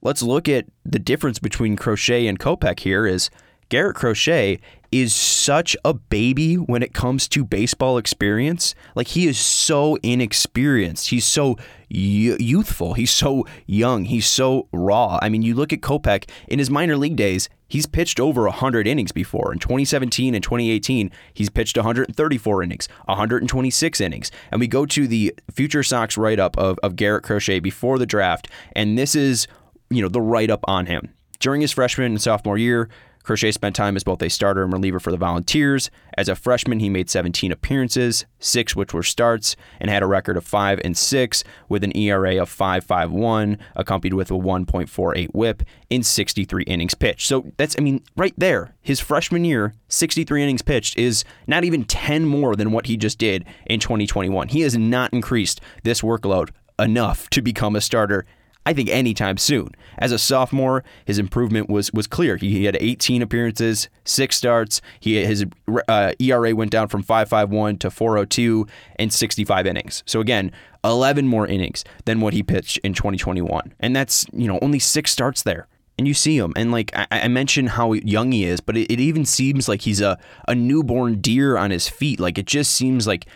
let's 0.02 0.22
look 0.22 0.48
at 0.48 0.68
the 0.86 1.00
difference 1.00 1.40
between 1.40 1.76
Crochet 1.76 2.28
and 2.28 2.40
Kopech 2.40 2.80
here 2.80 3.06
is 3.06 3.30
Garrett 3.70 3.98
Crochet 3.98 4.60
is 4.90 5.14
such 5.14 5.76
a 5.84 5.94
baby 5.94 6.56
when 6.56 6.82
it 6.82 6.94
comes 6.94 7.28
to 7.28 7.44
baseball 7.44 7.98
experience. 7.98 8.74
Like 8.96 9.08
he 9.10 9.28
is 9.28 9.38
so 9.38 9.98
inexperienced. 10.02 11.10
He's 11.10 11.26
so 11.26 11.58
youthful. 11.90 12.94
He's 12.94 13.12
so 13.12 13.46
young. 13.66 14.06
He's 14.06 14.26
so 14.26 14.70
raw. 14.72 15.20
I 15.22 15.28
mean, 15.28 15.42
you 15.42 15.56
look 15.56 15.74
at 15.74 15.82
Kopech 15.82 16.30
in 16.48 16.60
his 16.60 16.70
minor 16.70 16.96
league 16.96 17.18
days, 17.18 17.50
he's 17.68 17.86
pitched 17.86 18.20
over 18.20 18.44
100 18.44 18.88
innings 18.88 19.12
before. 19.12 19.52
In 19.52 19.60
2017 19.60 20.36
and 20.36 20.44
2018, 20.44 21.12
he's 21.34 21.50
pitched 21.50 21.78
134 21.78 22.64
innings, 22.64 22.88
126 23.06 24.02
innings. 24.02 24.32
And 24.52 24.60
we 24.60 24.68
go 24.68 24.86
to 24.86 25.08
the 25.08 25.34
Future 25.52 25.84
Sox 25.84 26.18
write 26.18 26.40
up 26.40 26.58
of, 26.58 26.80
of 26.84 26.96
Garrett 26.96 27.24
Crochet 27.24 27.60
before 27.60 27.98
the 28.00 28.06
draft, 28.06 28.48
and 28.74 28.98
this 28.98 29.16
is, 29.16 29.48
you 29.90 30.02
know, 30.02 30.10
the 30.10 30.22
write 30.22 30.50
up 30.50 30.64
on 30.68 30.86
him. 30.86 31.14
During 31.40 31.62
his 31.62 31.72
freshman 31.72 32.14
and 32.14 32.22
sophomore 32.22 32.58
year, 32.58 32.90
Crochet 33.28 33.52
spent 33.52 33.76
time 33.76 33.98
as 33.98 34.06
both 34.06 34.24
a 34.24 34.30
starter 34.30 34.64
and 34.64 34.72
reliever 34.72 35.02
for 35.02 35.12
the 35.12 35.18
Volunteers. 35.18 35.92
As 36.18 36.30
a 36.30 36.36
freshman, 36.36 36.80
he 36.80 36.90
made 36.90 37.10
17 37.10 37.52
appearances, 37.52 38.26
six 38.40 38.74
which 38.74 38.94
were 38.94 39.04
starts, 39.04 39.58
and 39.82 39.90
had 39.90 40.02
a 40.02 40.08
record 40.08 40.38
of 40.38 40.46
5 40.46 40.80
and 40.86 40.98
6 40.98 41.44
with 41.68 41.84
an 41.84 41.96
ERA 41.96 42.42
of 42.42 42.50
5.51, 42.50 43.60
accompanied 43.76 44.14
with 44.14 44.32
a 44.32 44.34
1.48 44.34 45.28
WHIP 45.34 45.64
in 45.90 46.04
63 46.04 46.64
innings 46.64 46.96
pitched. 46.96 47.28
So 47.28 47.52
that's, 47.58 47.76
I 47.78 47.82
mean, 47.82 48.02
right 48.16 48.34
there, 48.38 48.74
his 48.82 49.02
freshman 49.02 49.44
year, 49.44 49.74
63 49.90 50.44
innings 50.44 50.62
pitched 50.62 50.98
is 50.98 51.26
not 51.48 51.66
even 51.66 51.84
10 51.84 52.26
more 52.26 52.56
than 52.56 52.72
what 52.72 52.86
he 52.86 52.96
just 52.96 53.18
did 53.20 53.44
in 53.66 53.82
2021. 53.82 54.48
He 54.48 54.62
has 54.62 54.78
not 54.78 55.12
increased 55.12 55.60
this 55.84 56.00
workload 56.00 56.52
enough 56.80 57.30
to 57.32 57.42
become 57.42 57.76
a 57.76 57.82
starter 57.82 58.26
I 58.68 58.74
think 58.74 58.90
anytime 58.90 59.38
soon. 59.38 59.70
As 59.98 60.12
a 60.12 60.20
sophomore, 60.20 60.84
his 61.06 61.20
improvement 61.20 61.70
was 61.70 61.94
was 61.94 62.06
clear. 62.06 62.36
He, 62.36 62.66
had 62.66 62.76
18 62.82 63.22
appearances, 63.22 63.88
six 64.04 64.36
starts. 64.36 64.82
He 65.00 65.24
his 65.26 65.46
uh, 65.88 66.12
ERA 66.20 66.54
went 66.54 66.72
down 66.72 66.90
from 66.90 67.02
5.51 67.02 67.80
to 67.80 67.90
4.02 67.90 68.70
in 69.00 69.10
65 69.10 69.68
innings. 69.68 70.04
So 70.06 70.20
again, 70.20 70.52
11 70.84 71.30
more 71.30 71.48
innings 71.48 71.86
than 72.04 72.20
what 72.20 72.34
he 72.34 72.44
pitched 72.44 72.80
in 72.80 72.94
2021, 72.94 73.74
and 73.80 73.96
that's 73.96 74.26
you 74.34 74.50
know 74.50 74.60
only 74.62 74.80
six 74.80 75.12
starts 75.12 75.44
there. 75.44 75.70
And 75.98 76.06
you 76.06 76.14
see 76.14 76.38
him, 76.38 76.52
and 76.58 76.70
like 76.70 76.92
I, 76.94 77.08
I 77.10 77.28
mentioned 77.30 77.70
how 77.70 77.94
young 77.94 78.34
he 78.34 78.44
is, 78.44 78.60
but 78.60 78.76
it, 78.76 78.92
it 78.92 79.00
even 79.00 79.24
seems 79.24 79.70
like 79.70 79.84
he's 79.84 80.02
a 80.02 80.20
a 80.46 80.54
newborn 80.54 81.22
deer 81.22 81.56
on 81.56 81.72
his 81.72 81.88
feet. 81.88 82.20
Like 82.20 82.38
it 82.38 82.48
just 82.48 82.72
seems 82.72 83.08
like 83.08 83.28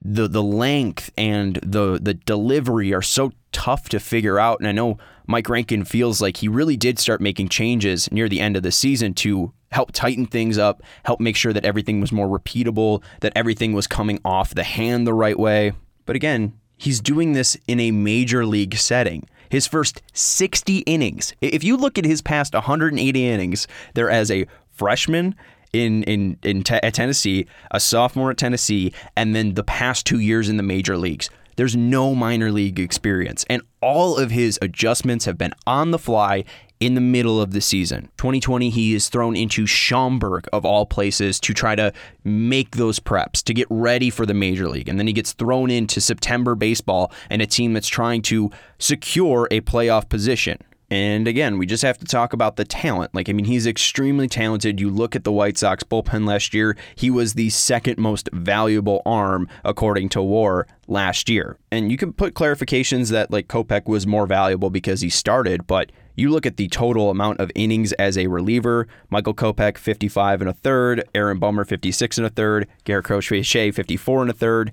the 0.00 0.28
the 0.28 0.42
length 0.42 1.10
and 1.16 1.56
the 1.56 1.98
the 2.00 2.14
delivery 2.14 2.94
are 2.94 3.02
so 3.02 3.32
tough 3.54 3.88
to 3.88 4.00
figure 4.00 4.38
out. 4.38 4.58
And 4.58 4.68
I 4.68 4.72
know 4.72 4.98
Mike 5.26 5.48
Rankin 5.48 5.84
feels 5.84 6.20
like 6.20 6.38
he 6.38 6.48
really 6.48 6.76
did 6.76 6.98
start 6.98 7.22
making 7.22 7.48
changes 7.48 8.10
near 8.12 8.28
the 8.28 8.40
end 8.40 8.56
of 8.56 8.62
the 8.62 8.72
season 8.72 9.14
to 9.14 9.54
help 9.72 9.92
tighten 9.92 10.26
things 10.26 10.58
up, 10.58 10.82
help 11.04 11.20
make 11.20 11.36
sure 11.36 11.52
that 11.52 11.64
everything 11.64 12.00
was 12.00 12.12
more 12.12 12.28
repeatable, 12.28 13.02
that 13.20 13.32
everything 13.34 13.72
was 13.72 13.86
coming 13.86 14.20
off 14.24 14.54
the 14.54 14.62
hand 14.62 15.06
the 15.06 15.14
right 15.14 15.38
way. 15.38 15.72
But 16.04 16.16
again, 16.16 16.52
he's 16.76 17.00
doing 17.00 17.32
this 17.32 17.56
in 17.66 17.80
a 17.80 17.90
major 17.90 18.44
league 18.44 18.76
setting. 18.76 19.26
His 19.48 19.66
first 19.66 20.02
60 20.12 20.78
innings. 20.78 21.32
If 21.40 21.64
you 21.64 21.76
look 21.76 21.96
at 21.96 22.04
his 22.04 22.20
past 22.20 22.54
180 22.54 23.26
innings, 23.26 23.66
they're 23.94 24.10
as 24.10 24.30
a 24.30 24.46
freshman 24.72 25.34
in 25.72 26.02
in 26.04 26.38
in 26.42 26.62
at 26.70 26.94
Tennessee, 26.94 27.46
a 27.70 27.80
sophomore 27.80 28.30
at 28.30 28.36
Tennessee, 28.36 28.92
and 29.16 29.34
then 29.34 29.54
the 29.54 29.64
past 29.64 30.06
two 30.06 30.18
years 30.18 30.48
in 30.48 30.56
the 30.56 30.62
major 30.62 30.96
leagues. 30.96 31.30
There's 31.56 31.76
no 31.76 32.14
minor 32.14 32.50
league 32.50 32.80
experience, 32.80 33.44
and 33.48 33.62
all 33.80 34.16
of 34.16 34.30
his 34.30 34.58
adjustments 34.62 35.24
have 35.24 35.38
been 35.38 35.54
on 35.66 35.90
the 35.90 35.98
fly 35.98 36.44
in 36.80 36.94
the 36.94 37.00
middle 37.00 37.40
of 37.40 37.52
the 37.52 37.60
season. 37.60 38.10
2020, 38.18 38.68
he 38.70 38.94
is 38.94 39.08
thrown 39.08 39.36
into 39.36 39.64
Schaumburg, 39.64 40.46
of 40.52 40.64
all 40.64 40.84
places, 40.84 41.40
to 41.40 41.54
try 41.54 41.74
to 41.74 41.92
make 42.24 42.76
those 42.76 42.98
preps, 42.98 43.42
to 43.44 43.54
get 43.54 43.66
ready 43.70 44.10
for 44.10 44.26
the 44.26 44.34
major 44.34 44.68
league. 44.68 44.88
And 44.88 44.98
then 44.98 45.06
he 45.06 45.12
gets 45.12 45.32
thrown 45.32 45.70
into 45.70 46.00
September 46.00 46.54
baseball 46.54 47.12
and 47.30 47.40
a 47.40 47.46
team 47.46 47.72
that's 47.72 47.88
trying 47.88 48.22
to 48.22 48.50
secure 48.78 49.48
a 49.50 49.60
playoff 49.62 50.08
position. 50.08 50.58
And 50.90 51.26
again, 51.26 51.58
we 51.58 51.66
just 51.66 51.82
have 51.82 51.98
to 51.98 52.04
talk 52.04 52.32
about 52.32 52.56
the 52.56 52.64
talent. 52.64 53.14
Like, 53.14 53.28
I 53.28 53.32
mean, 53.32 53.46
he's 53.46 53.66
extremely 53.66 54.28
talented. 54.28 54.80
You 54.80 54.90
look 54.90 55.16
at 55.16 55.24
the 55.24 55.32
White 55.32 55.56
Sox 55.56 55.82
bullpen 55.82 56.26
last 56.26 56.52
year, 56.52 56.76
he 56.94 57.10
was 57.10 57.34
the 57.34 57.50
second 57.50 57.98
most 57.98 58.28
valuable 58.32 59.02
arm, 59.06 59.48
according 59.64 60.10
to 60.10 60.22
WAR, 60.22 60.66
last 60.86 61.28
year. 61.28 61.58
And 61.72 61.90
you 61.90 61.96
can 61.96 62.12
put 62.12 62.34
clarifications 62.34 63.10
that, 63.10 63.30
like, 63.30 63.48
Kopech 63.48 63.86
was 63.86 64.06
more 64.06 64.26
valuable 64.26 64.70
because 64.70 65.00
he 65.00 65.08
started, 65.08 65.66
but 65.66 65.90
you 66.16 66.30
look 66.30 66.46
at 66.46 66.58
the 66.58 66.68
total 66.68 67.10
amount 67.10 67.40
of 67.40 67.50
innings 67.54 67.92
as 67.94 68.16
a 68.16 68.28
reliever 68.28 68.86
Michael 69.10 69.34
Kopech, 69.34 69.78
55 69.78 70.42
and 70.42 70.50
a 70.50 70.52
third, 70.52 71.08
Aaron 71.14 71.38
Bummer, 71.38 71.64
56 71.64 72.18
and 72.18 72.26
a 72.26 72.30
third, 72.30 72.68
Garrett 72.84 73.06
Crochet, 73.06 73.72
54 73.72 74.22
and 74.22 74.30
a 74.30 74.34
third. 74.34 74.70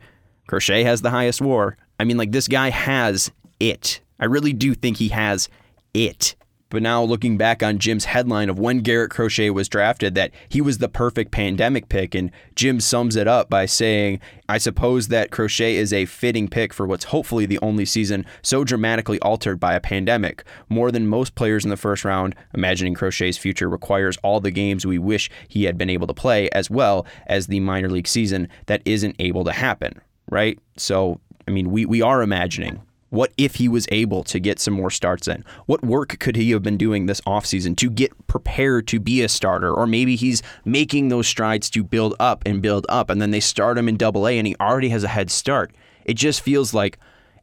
Crochet 0.48 0.84
has 0.84 1.02
the 1.02 1.10
highest 1.10 1.42
WAR. 1.42 1.78
I 2.00 2.04
mean, 2.04 2.18
like, 2.18 2.32
this 2.32 2.48
guy 2.48 2.70
has 2.70 3.32
it. 3.60 4.02
I 4.20 4.26
really 4.26 4.54
do 4.54 4.76
think 4.76 4.98
he 4.98 5.10
has 5.10 5.50
it. 5.94 6.36
But 6.72 6.82
now 6.82 7.04
looking 7.04 7.36
back 7.36 7.62
on 7.62 7.80
Jim's 7.80 8.06
headline 8.06 8.50
of 8.50 8.58
when 8.58 8.80
Garrett 8.80 9.12
Crochet 9.12 9.50
was 9.50 9.68
drafted, 9.68 10.16
that 10.16 10.32
he 10.48 10.62
was 10.62 10.78
the 10.78 10.88
perfect 10.88 11.32
pandemic 11.32 11.90
pick, 11.90 12.16
and 12.16 12.32
Jim 12.56 12.80
sums 12.80 13.18
it 13.18 13.28
up 13.28 13.50
by 13.50 13.66
saying, 13.66 14.22
I 14.48 14.58
suppose 14.58 15.10
that 15.10 15.32
Crochet 15.32 15.76
is 15.76 15.92
a 15.92 16.06
fitting 16.06 16.48
pick 16.48 16.74
for 16.74 16.88
what's 16.88 17.04
hopefully 17.04 17.46
the 17.46 17.60
only 17.62 17.84
season 17.84 18.26
so 18.42 18.64
dramatically 18.64 19.20
altered 19.20 19.60
by 19.60 19.74
a 19.74 19.82
pandemic. 19.82 20.46
More 20.70 20.92
than 20.92 21.08
most 21.08 21.36
players 21.36 21.66
in 21.66 21.70
the 21.70 21.78
first 21.78 22.06
round, 22.06 22.36
imagining 22.54 22.94
Crochet's 22.94 23.38
future 23.38 23.70
requires 23.70 24.18
all 24.24 24.40
the 24.40 24.50
games 24.50 24.86
we 24.86 24.98
wish 24.98 25.30
he 25.50 25.66
had 25.66 25.78
been 25.78 25.90
able 25.90 26.08
to 26.08 26.14
play, 26.14 26.50
as 26.52 26.70
well 26.70 27.06
as 27.28 27.48
the 27.48 27.60
minor 27.60 27.90
league 27.90 28.08
season 28.08 28.48
that 28.68 28.82
isn't 28.86 29.18
able 29.20 29.44
to 29.44 29.52
happen, 29.52 30.00
right? 30.30 30.58
So, 30.78 31.20
I 31.50 31.52
mean, 31.52 31.70
we, 31.70 31.86
we 31.86 32.02
are 32.02 32.22
imagining 32.22 32.82
what 33.12 33.34
if 33.38 33.56
he 33.56 33.68
was 33.68 33.86
able 33.92 34.24
to 34.24 34.40
get 34.40 34.58
some 34.58 34.74
more 34.74 34.90
starts 34.90 35.28
in? 35.28 35.44
What 35.66 35.84
work 35.84 36.18
could 36.20 36.38
he 36.38 36.52
have 36.52 36.64
been 36.64 36.78
doing 36.78 37.06
this 37.06 37.20
offseason 37.22 37.76
to 37.78 37.90
get 37.90 38.28
prepared 38.28 38.88
to 38.88 39.02
be 39.02 39.22
a 39.22 39.28
starter? 39.28 39.74
Or 39.74 39.86
maybe 39.86 40.16
he's 40.16 40.42
making 40.64 41.10
those 41.10 41.28
strides 41.28 41.70
to 41.72 41.84
build 41.84 42.16
up 42.22 42.42
and 42.46 42.62
build 42.62 42.86
up, 42.88 43.10
and 43.10 43.22
then 43.22 43.32
they 43.32 43.42
start 43.42 43.78
him 43.78 43.90
in 43.90 43.98
double 43.98 44.28
A 44.28 44.38
and 44.38 44.48
he 44.48 44.56
already 44.62 44.90
has 44.90 45.04
a 45.04 45.10
head 45.10 45.30
start. 45.30 45.76
It 46.06 46.14
just 46.14 46.40
feels 46.40 46.74
like 46.74 46.98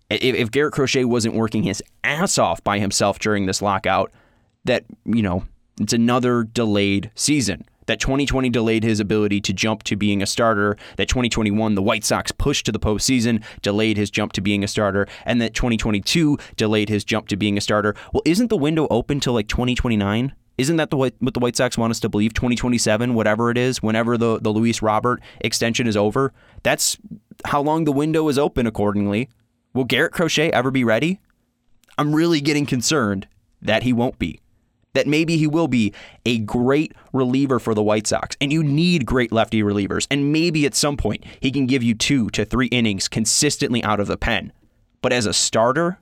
if, 0.08 0.34
if 0.34 0.50
Garrett 0.50 0.72
Crochet 0.72 1.04
wasn't 1.04 1.34
working 1.34 1.64
his 1.64 1.82
ass 2.02 2.38
off 2.38 2.64
by 2.64 2.78
himself 2.78 3.18
during 3.18 3.44
this 3.44 3.60
lockout, 3.60 4.10
that, 4.64 4.84
you 5.04 5.20
know, 5.20 5.44
it's 5.78 5.92
another 5.92 6.44
delayed 6.44 7.10
season 7.14 7.66
that 7.88 7.98
2020 8.00 8.50
delayed 8.50 8.84
his 8.84 9.00
ability 9.00 9.40
to 9.40 9.52
jump 9.52 9.82
to 9.82 9.96
being 9.96 10.22
a 10.22 10.26
starter, 10.26 10.76
that 10.96 11.08
2021 11.08 11.74
the 11.74 11.82
White 11.82 12.04
Sox 12.04 12.30
pushed 12.30 12.66
to 12.66 12.72
the 12.72 12.78
postseason, 12.78 13.42
delayed 13.62 13.96
his 13.96 14.10
jump 14.10 14.32
to 14.34 14.40
being 14.40 14.62
a 14.62 14.68
starter, 14.68 15.08
and 15.24 15.42
that 15.42 15.54
2022 15.54 16.38
delayed 16.56 16.88
his 16.88 17.02
jump 17.02 17.28
to 17.28 17.36
being 17.36 17.58
a 17.58 17.60
starter. 17.60 17.96
Well, 18.12 18.22
isn't 18.24 18.50
the 18.50 18.56
window 18.56 18.86
open 18.90 19.20
till 19.20 19.32
like 19.32 19.48
2029? 19.48 20.34
Isn't 20.58 20.76
that 20.76 20.90
the 20.90 20.96
what 20.96 21.14
the 21.20 21.40
White 21.40 21.56
Sox 21.56 21.78
want 21.78 21.90
us 21.90 22.00
to 22.00 22.08
believe? 22.08 22.34
2027, 22.34 23.14
whatever 23.14 23.50
it 23.50 23.56
is, 23.56 23.82
whenever 23.82 24.18
the 24.18 24.38
the 24.38 24.50
Luis 24.50 24.82
Robert 24.82 25.22
extension 25.40 25.86
is 25.86 25.96
over, 25.96 26.32
that's 26.62 26.98
how 27.46 27.62
long 27.62 27.84
the 27.84 27.92
window 27.92 28.28
is 28.28 28.38
open. 28.38 28.66
Accordingly, 28.66 29.30
will 29.72 29.84
Garrett 29.84 30.12
Crochet 30.12 30.50
ever 30.52 30.70
be 30.70 30.84
ready? 30.84 31.20
I'm 31.96 32.14
really 32.14 32.40
getting 32.40 32.66
concerned 32.66 33.28
that 33.62 33.82
he 33.82 33.92
won't 33.92 34.18
be 34.18 34.40
that 34.94 35.06
maybe 35.06 35.36
he 35.36 35.46
will 35.46 35.68
be 35.68 35.92
a 36.24 36.38
great 36.38 36.92
reliever 37.12 37.58
for 37.58 37.74
the 37.74 37.82
White 37.82 38.06
Sox. 38.06 38.36
And 38.40 38.52
you 38.52 38.62
need 38.62 39.06
great 39.06 39.32
lefty 39.32 39.62
relievers. 39.62 40.06
And 40.10 40.32
maybe 40.32 40.66
at 40.66 40.74
some 40.74 40.96
point 40.96 41.24
he 41.40 41.50
can 41.50 41.66
give 41.66 41.82
you 41.82 41.94
two 41.94 42.30
to 42.30 42.44
three 42.44 42.68
innings 42.68 43.08
consistently 43.08 43.82
out 43.84 44.00
of 44.00 44.06
the 44.06 44.16
pen. 44.16 44.52
But 45.00 45.12
as 45.12 45.26
a 45.26 45.32
starter, 45.32 45.98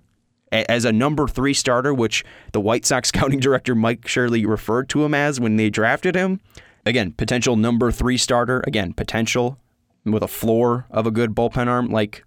as 0.53 0.85
a 0.85 0.93
number 0.93 1.27
three 1.27 1.55
starter, 1.55 1.93
which 1.93 2.25
the 2.53 2.61
White 2.61 2.87
Sox 2.87 3.09
scouting 3.17 3.41
director 3.41 3.75
Mike 3.75 4.07
Shirley 4.07 4.47
referred 4.47 4.89
to 4.91 5.05
him 5.05 5.15
as 5.15 5.41
when 5.41 5.57
they 5.57 5.71
drafted 5.71 6.15
him, 6.15 6.41
again, 6.85 7.13
potential 7.13 7.57
number 7.57 7.91
three 7.91 8.17
starter, 8.17 8.63
again, 8.67 8.93
potential 8.93 9.59
with 10.05 10.23
a 10.23 10.29
floor 10.29 10.87
of 10.91 11.07
a 11.07 11.11
good 11.11 11.35
bullpen 11.35 11.67
arm. 11.67 11.89
Like, 11.89 12.25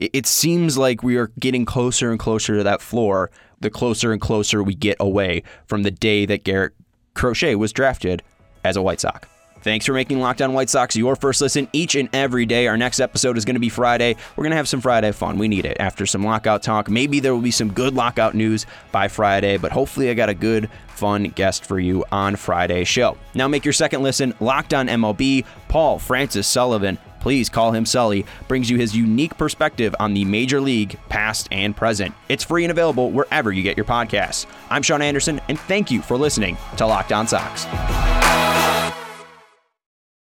it 0.00 0.26
seems 0.26 0.78
like 0.78 1.02
we 1.02 1.16
are 1.16 1.30
getting 1.38 1.66
closer 1.66 2.10
and 2.10 2.18
closer 2.18 2.56
to 2.56 2.62
that 2.64 2.80
floor 2.80 3.30
the 3.60 3.70
closer 3.70 4.12
and 4.12 4.20
closer 4.20 4.62
we 4.62 4.74
get 4.74 4.96
away 5.00 5.42
from 5.66 5.82
the 5.82 5.90
day 5.90 6.26
that 6.26 6.44
Garrett 6.44 6.72
Crochet 7.14 7.54
was 7.54 7.72
drafted 7.72 8.22
as 8.64 8.76
a 8.76 8.82
White 8.82 9.00
Sox. 9.00 9.28
Thanks 9.62 9.84
for 9.84 9.92
making 9.92 10.20
Locked 10.20 10.40
On 10.40 10.52
White 10.54 10.70
Sox 10.70 10.96
your 10.96 11.16
first 11.16 11.40
listen 11.40 11.68
each 11.72 11.94
and 11.94 12.08
every 12.14 12.46
day. 12.46 12.66
Our 12.66 12.76
next 12.76 12.98
episode 12.98 13.36
is 13.36 13.44
going 13.44 13.56
to 13.56 13.60
be 13.60 13.68
Friday. 13.68 14.16
We're 14.36 14.44
going 14.44 14.52
to 14.52 14.56
have 14.56 14.68
some 14.68 14.80
Friday 14.80 15.12
fun. 15.12 15.38
We 15.38 15.48
need 15.48 15.66
it 15.66 15.76
after 15.78 16.06
some 16.06 16.24
lockout 16.24 16.62
talk. 16.62 16.88
Maybe 16.88 17.20
there 17.20 17.34
will 17.34 17.42
be 17.42 17.50
some 17.50 17.72
good 17.72 17.94
lockout 17.94 18.34
news 18.34 18.64
by 18.90 19.08
Friday, 19.08 19.58
but 19.58 19.72
hopefully 19.72 20.08
I 20.08 20.14
got 20.14 20.30
a 20.30 20.34
good, 20.34 20.70
fun 20.88 21.24
guest 21.24 21.64
for 21.64 21.78
you 21.78 22.04
on 22.10 22.36
Friday's 22.36 22.88
show. 22.88 23.18
Now 23.34 23.48
make 23.48 23.64
your 23.64 23.74
second 23.74 24.02
listen 24.02 24.34
Locked 24.40 24.72
On 24.72 24.86
MLB. 24.86 25.44
Paul 25.68 25.98
Francis 25.98 26.46
Sullivan 26.46 26.98
please 27.20 27.48
call 27.48 27.72
him 27.72 27.86
Sully, 27.86 28.26
brings 28.48 28.68
you 28.68 28.78
his 28.78 28.96
unique 28.96 29.36
perspective 29.36 29.94
on 30.00 30.14
the 30.14 30.24
major 30.24 30.60
league, 30.60 30.98
past 31.08 31.48
and 31.52 31.76
present. 31.76 32.14
It's 32.28 32.42
free 32.42 32.64
and 32.64 32.70
available 32.70 33.10
wherever 33.10 33.52
you 33.52 33.62
get 33.62 33.76
your 33.76 33.84
podcasts. 33.86 34.46
I'm 34.70 34.82
Sean 34.82 35.02
Anderson, 35.02 35.40
and 35.48 35.60
thank 35.60 35.90
you 35.90 36.02
for 36.02 36.16
listening 36.16 36.56
to 36.78 36.86
Locked 36.86 37.12
On 37.12 37.28
Sox. 37.28 37.66